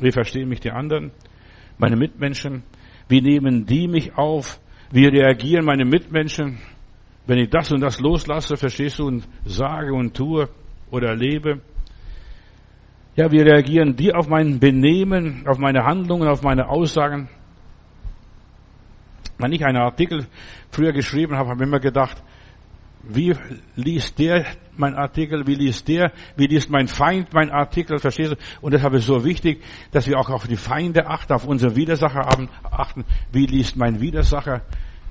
[0.00, 1.10] Wie verstehen mich die anderen?
[1.76, 2.62] Meine Mitmenschen?
[3.08, 4.58] Wie nehmen die mich auf?
[4.90, 6.56] Wie reagieren meine Mitmenschen,
[7.26, 10.48] wenn ich das und das loslasse, verstehst du, und sage und tue
[10.90, 11.60] oder erlebe?
[13.16, 17.28] Ja, wie reagieren die auf mein Benehmen, auf meine Handlungen, auf meine Aussagen?
[19.44, 20.26] Wenn ich einen Artikel
[20.70, 22.16] früher geschrieben habe, habe ich immer gedacht,
[23.02, 23.36] wie
[23.76, 25.46] liest der mein Artikel?
[25.46, 26.12] Wie liest der?
[26.34, 27.98] Wie liest mein Feind mein Artikel?
[27.98, 28.36] Verstehst du?
[28.62, 31.76] Und deshalb ist es so wichtig, dass wir auch auf die Feinde achten, auf unsere
[31.76, 32.26] Widersacher
[32.70, 33.04] achten.
[33.32, 34.62] Wie liest mein Widersacher?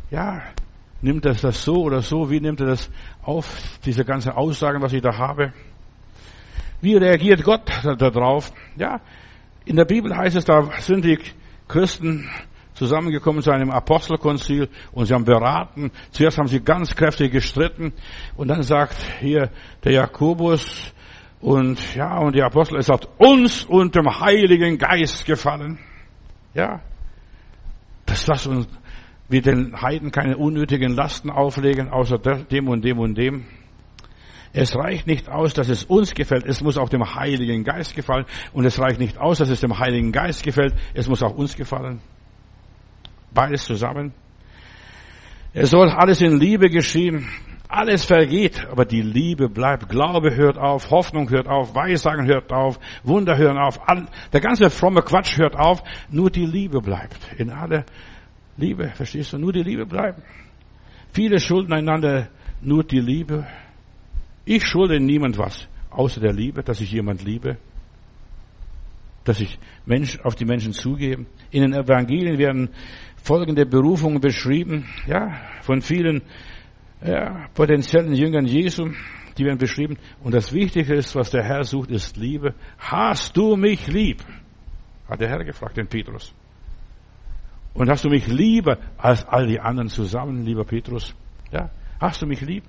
[0.10, 0.42] Ja,
[1.04, 2.32] nimmt er das so oder so?
[2.32, 2.90] Wie nimmt er das
[3.22, 3.62] auf?
[3.86, 5.54] Diese ganzen Aussagen, was ich da habe?
[6.82, 7.70] Wie reagiert Gott
[8.00, 8.52] darauf?
[8.78, 9.00] Ja,
[9.66, 11.20] in der Bibel heißt es, da sind die
[11.68, 12.32] Christen
[12.74, 15.92] zusammengekommen zu einem Apostelkonzil und sie haben beraten.
[16.12, 17.94] Zuerst haben sie ganz kräftig gestritten
[18.36, 19.50] und dann sagt hier
[19.84, 20.94] der Jakobus
[21.42, 25.80] und ja, und die Apostel, es hat uns und dem Heiligen Geist gefallen.
[26.54, 26.82] Ja,
[28.06, 28.68] das lass uns
[29.34, 33.46] wir den Heiden keine unnötigen Lasten auflegen, außer dem und dem und dem.
[34.54, 38.26] Es reicht nicht aus, dass es uns gefällt, es muss auch dem Heiligen Geist gefallen.
[38.54, 41.56] Und es reicht nicht aus, dass es dem Heiligen Geist gefällt, es muss auch uns
[41.56, 42.02] gefallen.
[43.34, 44.14] Beides zusammen.
[45.54, 47.28] Es soll alles in Liebe geschehen.
[47.68, 49.90] Alles vergeht, aber die Liebe bleibt.
[49.90, 53.80] Glaube hört auf, Hoffnung hört auf, Weissagen hört auf, Wunder hören auf.
[54.32, 55.82] Der ganze fromme Quatsch hört auf.
[56.12, 57.18] Nur die Liebe bleibt.
[57.38, 57.86] In aller
[58.58, 59.40] Liebe, verstehst du?
[59.40, 60.22] Nur die Liebe bleibt.
[61.12, 62.28] Viele schulden einander
[62.62, 63.48] nur die Liebe.
[64.46, 67.58] Ich schulde niemand was, außer der Liebe, dass ich jemand liebe
[69.24, 71.26] dass ich Mensch, auf die Menschen zugebe.
[71.52, 72.70] In den Evangelien werden
[73.16, 76.22] folgende Berufungen beschrieben, ja, von vielen
[77.02, 78.90] ja, potenziellen Jüngern Jesu,
[79.38, 79.98] die werden beschrieben.
[80.24, 82.54] Und das Wichtige ist, was der Herr sucht, ist Liebe.
[82.78, 84.24] Hast du mich lieb?
[85.10, 86.34] Hat der Herr gefragt, den Petrus.
[87.74, 91.16] Und hast du mich lieber als all die anderen zusammen, lieber Petrus?
[91.52, 92.64] Ja, hast du mich lieb?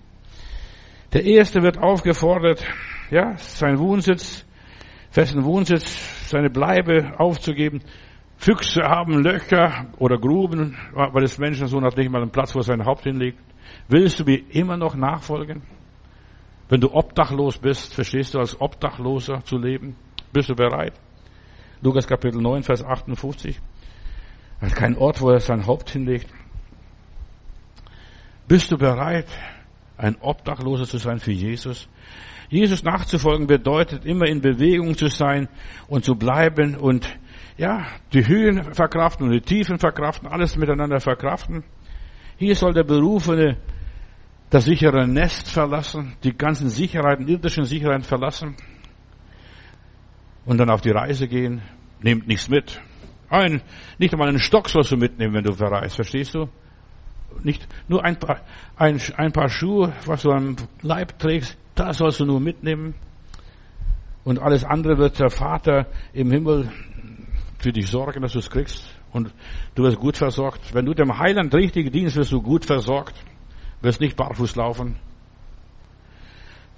[1.13, 2.65] Der Erste wird aufgefordert,
[3.11, 4.45] ja, sein Wohnsitz,
[5.15, 7.83] festen Wohnsitz, seine Bleibe aufzugeben.
[8.37, 12.85] Füchse haben Löcher oder Gruben, weil das Menschensohn hat nicht mal einen Platz, wo sein
[12.85, 13.39] Haupt hinlegt.
[13.87, 15.63] Willst du mir immer noch nachfolgen?
[16.69, 19.95] Wenn du obdachlos bist, verstehst du, als Obdachloser zu leben?
[20.33, 20.95] Bist du bereit?
[21.81, 23.61] Lukas Kapitel 9, Vers 58.
[24.61, 26.27] Er hat keinen Ort, wo er sein Haupt hinlegt.
[28.49, 29.29] Bist du bereit,
[29.97, 31.89] ein Obdachloser zu sein für Jesus?
[32.49, 35.49] Jesus nachzufolgen bedeutet immer in Bewegung zu sein
[35.89, 37.09] und zu bleiben und
[37.57, 41.65] ja, die Höhen verkraften und die Tiefen verkraften, alles miteinander verkraften.
[42.37, 43.59] Hier soll der Berufene
[44.51, 48.57] das sichere Nest verlassen, die ganzen Sicherheiten, irdischen Sicherheiten verlassen
[50.45, 51.63] und dann auf die Reise gehen.
[52.01, 52.81] Nehmt nichts mit.
[53.31, 53.63] Ein,
[53.99, 56.49] nicht einmal einen Stock sollst du mitnehmen, wenn du verreist, verstehst du?
[57.43, 58.43] Nicht nur ein paar,
[58.77, 62.95] ein, ein paar Schuhe, was du am Leib trägst, das sollst du nur mitnehmen.
[64.25, 66.71] Und alles andere wird der Vater im Himmel
[67.59, 68.91] für dich sorgen, dass du es kriegst.
[69.13, 69.33] Und
[69.75, 70.75] du wirst gut versorgt.
[70.75, 73.15] Wenn du dem Heiland richtig dienst, wirst du gut versorgt.
[73.81, 74.97] Wirst nicht barfuß laufen.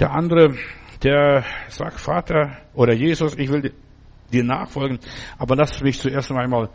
[0.00, 0.54] Der andere,
[1.02, 3.72] der sagt, Vater oder Jesus, ich will
[4.32, 4.98] dir nachfolgen,
[5.38, 6.68] aber lass mich zuerst einmal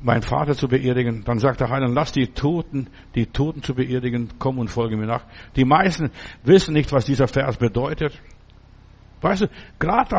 [0.00, 1.24] meinen Vater zu beerdigen.
[1.24, 5.06] Dann sagt der Heiland, lass die Toten, die Toten zu beerdigen, komm und folge mir
[5.06, 5.24] nach.
[5.56, 6.10] Die meisten
[6.44, 8.20] wissen nicht, was dieser Vers bedeutet.
[9.20, 10.14] Weißt du, gerade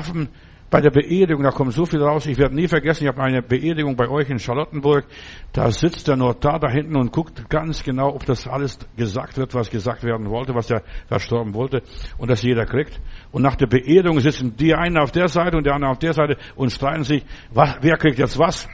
[0.69, 2.25] bei der Beerdigung, da kommt so viel raus.
[2.25, 5.05] Ich werde nie vergessen, ich habe eine Beerdigung bei euch in Charlottenburg.
[5.53, 9.53] Da sitzt der Notar da hinten und guckt ganz genau, ob das alles gesagt wird,
[9.53, 11.83] was gesagt werden wollte, was der verstorben wollte
[12.17, 12.99] und das jeder kriegt.
[13.31, 16.13] Und nach der Beerdigung sitzen die einen auf der Seite und der andere auf der
[16.13, 17.23] Seite und streiten sich,
[17.53, 18.67] was, wer kriegt jetzt was?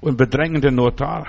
[0.00, 1.26] Und bedrängen den Notar.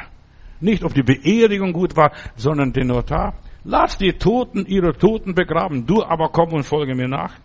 [0.60, 3.36] Nicht, ob die Beerdigung gut war, sondern den Notar.
[3.64, 5.86] Lass die Toten ihre Toten begraben.
[5.86, 7.36] Du aber komm und folge mir nach.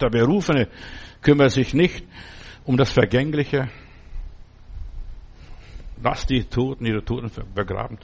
[0.00, 0.68] Der Berufene
[1.20, 2.04] kümmert sich nicht
[2.64, 3.68] um das Vergängliche.
[6.02, 7.98] Lass die Toten ihre Toten begraben.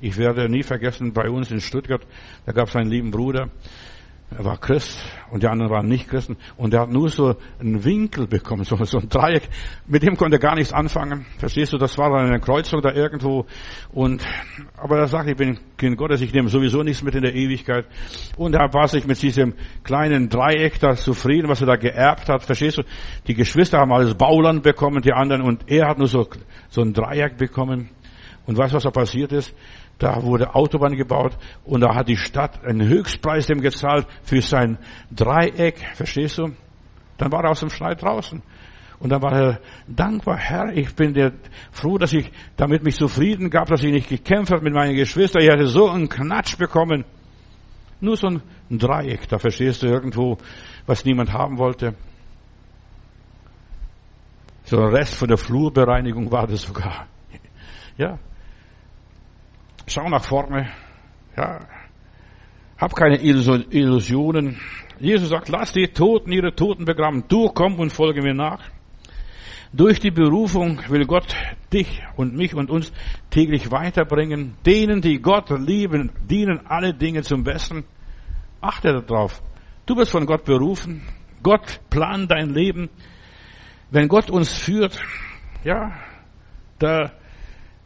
[0.00, 2.06] Ich werde nie vergessen, bei uns in Stuttgart,
[2.46, 3.50] da gab es einen lieben Bruder,
[4.36, 7.84] er war Christ und die anderen waren nicht Christen und er hat nur so einen
[7.84, 9.48] Winkel bekommen, so, so ein Dreieck.
[9.86, 11.26] Mit dem konnte er gar nichts anfangen.
[11.38, 13.46] Verstehst du, das war dann eine Kreuzung da irgendwo
[13.92, 14.24] und,
[14.76, 17.86] aber er sagt, ich bin Kind Gottes, ich nehme sowieso nichts mit in der Ewigkeit.
[18.36, 22.44] Und er war sich mit diesem kleinen Dreieck da zufrieden, was er da geerbt hat.
[22.44, 22.82] Verstehst du,
[23.26, 26.28] die Geschwister haben alles Bauland bekommen, die anderen und er hat nur so,
[26.68, 27.90] so ein Dreieck bekommen.
[28.46, 29.54] Und weißt du, was da passiert ist?
[30.00, 34.78] Da wurde Autobahn gebaut und da hat die Stadt einen Höchstpreis dem gezahlt für sein
[35.14, 35.76] Dreieck.
[35.94, 36.54] Verstehst du?
[37.18, 38.42] Dann war er aus dem Streit draußen.
[38.98, 41.34] Und dann war er dankbar, Herr, ich bin dir
[41.70, 45.42] froh, dass ich damit mich zufrieden gab, dass ich nicht gekämpft habe mit meinen Geschwistern.
[45.42, 47.04] Ich hatte so einen Knatsch bekommen.
[48.00, 50.38] Nur so ein Dreieck, da verstehst du irgendwo,
[50.86, 51.94] was niemand haben wollte.
[54.64, 57.06] So ein Rest von der Flurbereinigung war das sogar.
[57.98, 58.18] Ja,
[59.90, 60.70] schau nach vorne.
[61.36, 61.60] Ja,
[62.78, 64.58] hab keine Illusionen.
[64.98, 67.24] Jesus sagt, lass die Toten ihre Toten begraben.
[67.28, 68.62] Du komm und folge mir nach.
[69.72, 71.34] Durch die Berufung will Gott
[71.72, 72.92] dich und mich und uns
[73.30, 74.56] täglich weiterbringen.
[74.66, 77.84] Denen, die Gott lieben, dienen alle Dinge zum Besten.
[78.60, 79.42] Achte darauf.
[79.86, 81.02] Du bist von Gott berufen.
[81.42, 82.90] Gott plant dein Leben.
[83.90, 85.00] Wenn Gott uns führt,
[85.64, 85.92] ja,
[86.78, 87.12] da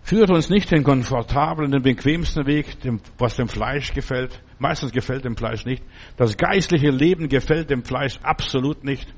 [0.05, 2.77] führt uns nicht den komfortablen, den bequemsten Weg,
[3.19, 4.41] was dem Fleisch gefällt.
[4.59, 5.83] Meistens gefällt dem Fleisch nicht.
[6.17, 9.13] Das geistliche Leben gefällt dem Fleisch absolut nicht.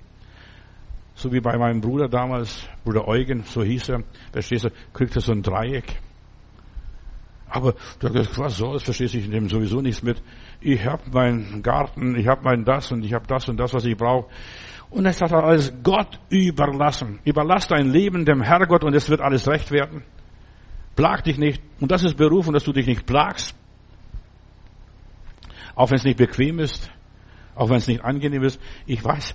[1.17, 5.23] So wie bei meinem Bruder damals, Bruder Eugen, so hieß er, verstehst du, kriegt er
[5.23, 6.01] so ein Dreieck.
[7.49, 10.23] Aber du hast was soll's, verstehst du, ich nehme sowieso nichts mit.
[10.61, 13.85] Ich habe meinen Garten, ich habe mein das und ich habe das und das, was
[13.85, 14.29] ich brauche.
[14.91, 17.19] Und es hat alles Gott überlassen.
[17.25, 20.05] Überlass dein Leben dem Herrgott und es wird alles recht werden.
[20.97, 21.63] Plag dich nicht.
[21.79, 23.55] Und das ist berufen, dass du dich nicht plagst.
[25.75, 26.91] Auch wenn es nicht bequem ist.
[27.55, 28.61] Auch wenn es nicht angenehm ist.
[28.87, 29.35] Ich weiß,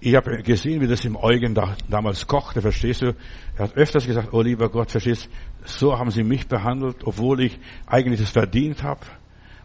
[0.00, 3.14] ich habe gesehen, wie das im Eugen da, damals kochte, verstehst du?
[3.56, 5.28] Er hat öfters gesagt, oh lieber Gott, verstehst
[5.64, 9.00] so haben sie mich behandelt, obwohl ich eigentlich das verdient habe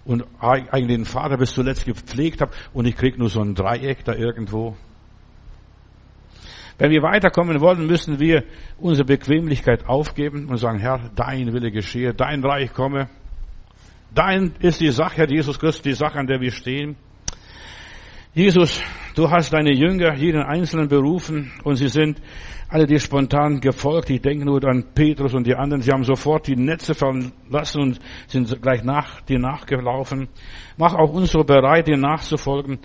[0.05, 4.03] und eigentlich den Vater bis zuletzt gepflegt habe und ich krieg nur so ein Dreieck
[4.03, 4.75] da irgendwo.
[6.81, 8.43] Wenn wir weiterkommen wollen, müssen wir
[8.79, 13.07] unsere Bequemlichkeit aufgeben und sagen, Herr, dein Wille geschehe, dein Reich komme.
[14.15, 16.95] Dein ist die Sache, Herr Jesus Christus, die Sache, an der wir stehen.
[18.33, 18.81] Jesus,
[19.13, 22.19] du hast deine Jünger, jeden Einzelnen berufen und sie sind
[22.67, 24.09] alle dir spontan gefolgt.
[24.09, 25.83] Ich denke nur an Petrus und die anderen.
[25.83, 30.29] Sie haben sofort die Netze verlassen und sind gleich nach dir nachgelaufen.
[30.77, 32.79] Mach auch uns so bereit, dir nachzufolgen,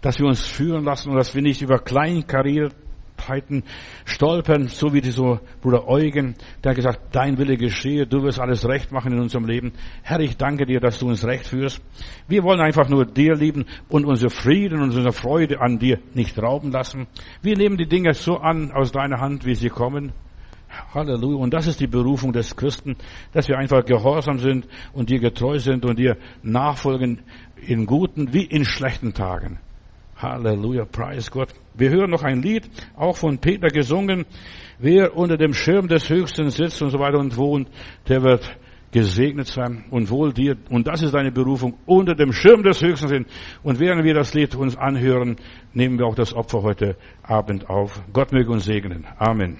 [0.00, 2.74] dass wir uns führen lassen und dass wir nicht über kleinkariert
[3.22, 3.62] Schwierigkeiten
[4.04, 8.40] stolpern, so wie die so Bruder Eugen, der hat gesagt, dein Wille geschehe, du wirst
[8.40, 9.72] alles recht machen in unserem Leben.
[10.02, 11.80] Herr, ich danke dir, dass du uns recht führst.
[12.28, 16.40] Wir wollen einfach nur dir lieben und unsere Frieden und unsere Freude an dir nicht
[16.40, 17.06] rauben lassen.
[17.42, 20.12] Wir nehmen die Dinge so an aus deiner Hand, wie sie kommen.
[20.94, 21.36] Halleluja.
[21.36, 22.96] Und das ist die Berufung des Christen,
[23.32, 27.20] dass wir einfach gehorsam sind und dir getreu sind und dir nachfolgen
[27.56, 29.58] in guten wie in schlechten Tagen.
[30.22, 31.48] Halleluja, preis Gott.
[31.74, 34.24] Wir hören noch ein Lied, auch von Peter gesungen.
[34.78, 37.68] Wer unter dem Schirm des Höchsten sitzt und so weiter und wohnt,
[38.08, 38.56] der wird
[38.92, 40.56] gesegnet sein und wohl dir.
[40.70, 43.26] Und das ist deine Berufung, unter dem Schirm des Höchsten sind.
[43.62, 45.36] Und während wir das Lied uns anhören,
[45.72, 48.02] nehmen wir auch das Opfer heute Abend auf.
[48.12, 49.06] Gott möge uns segnen.
[49.18, 49.58] Amen.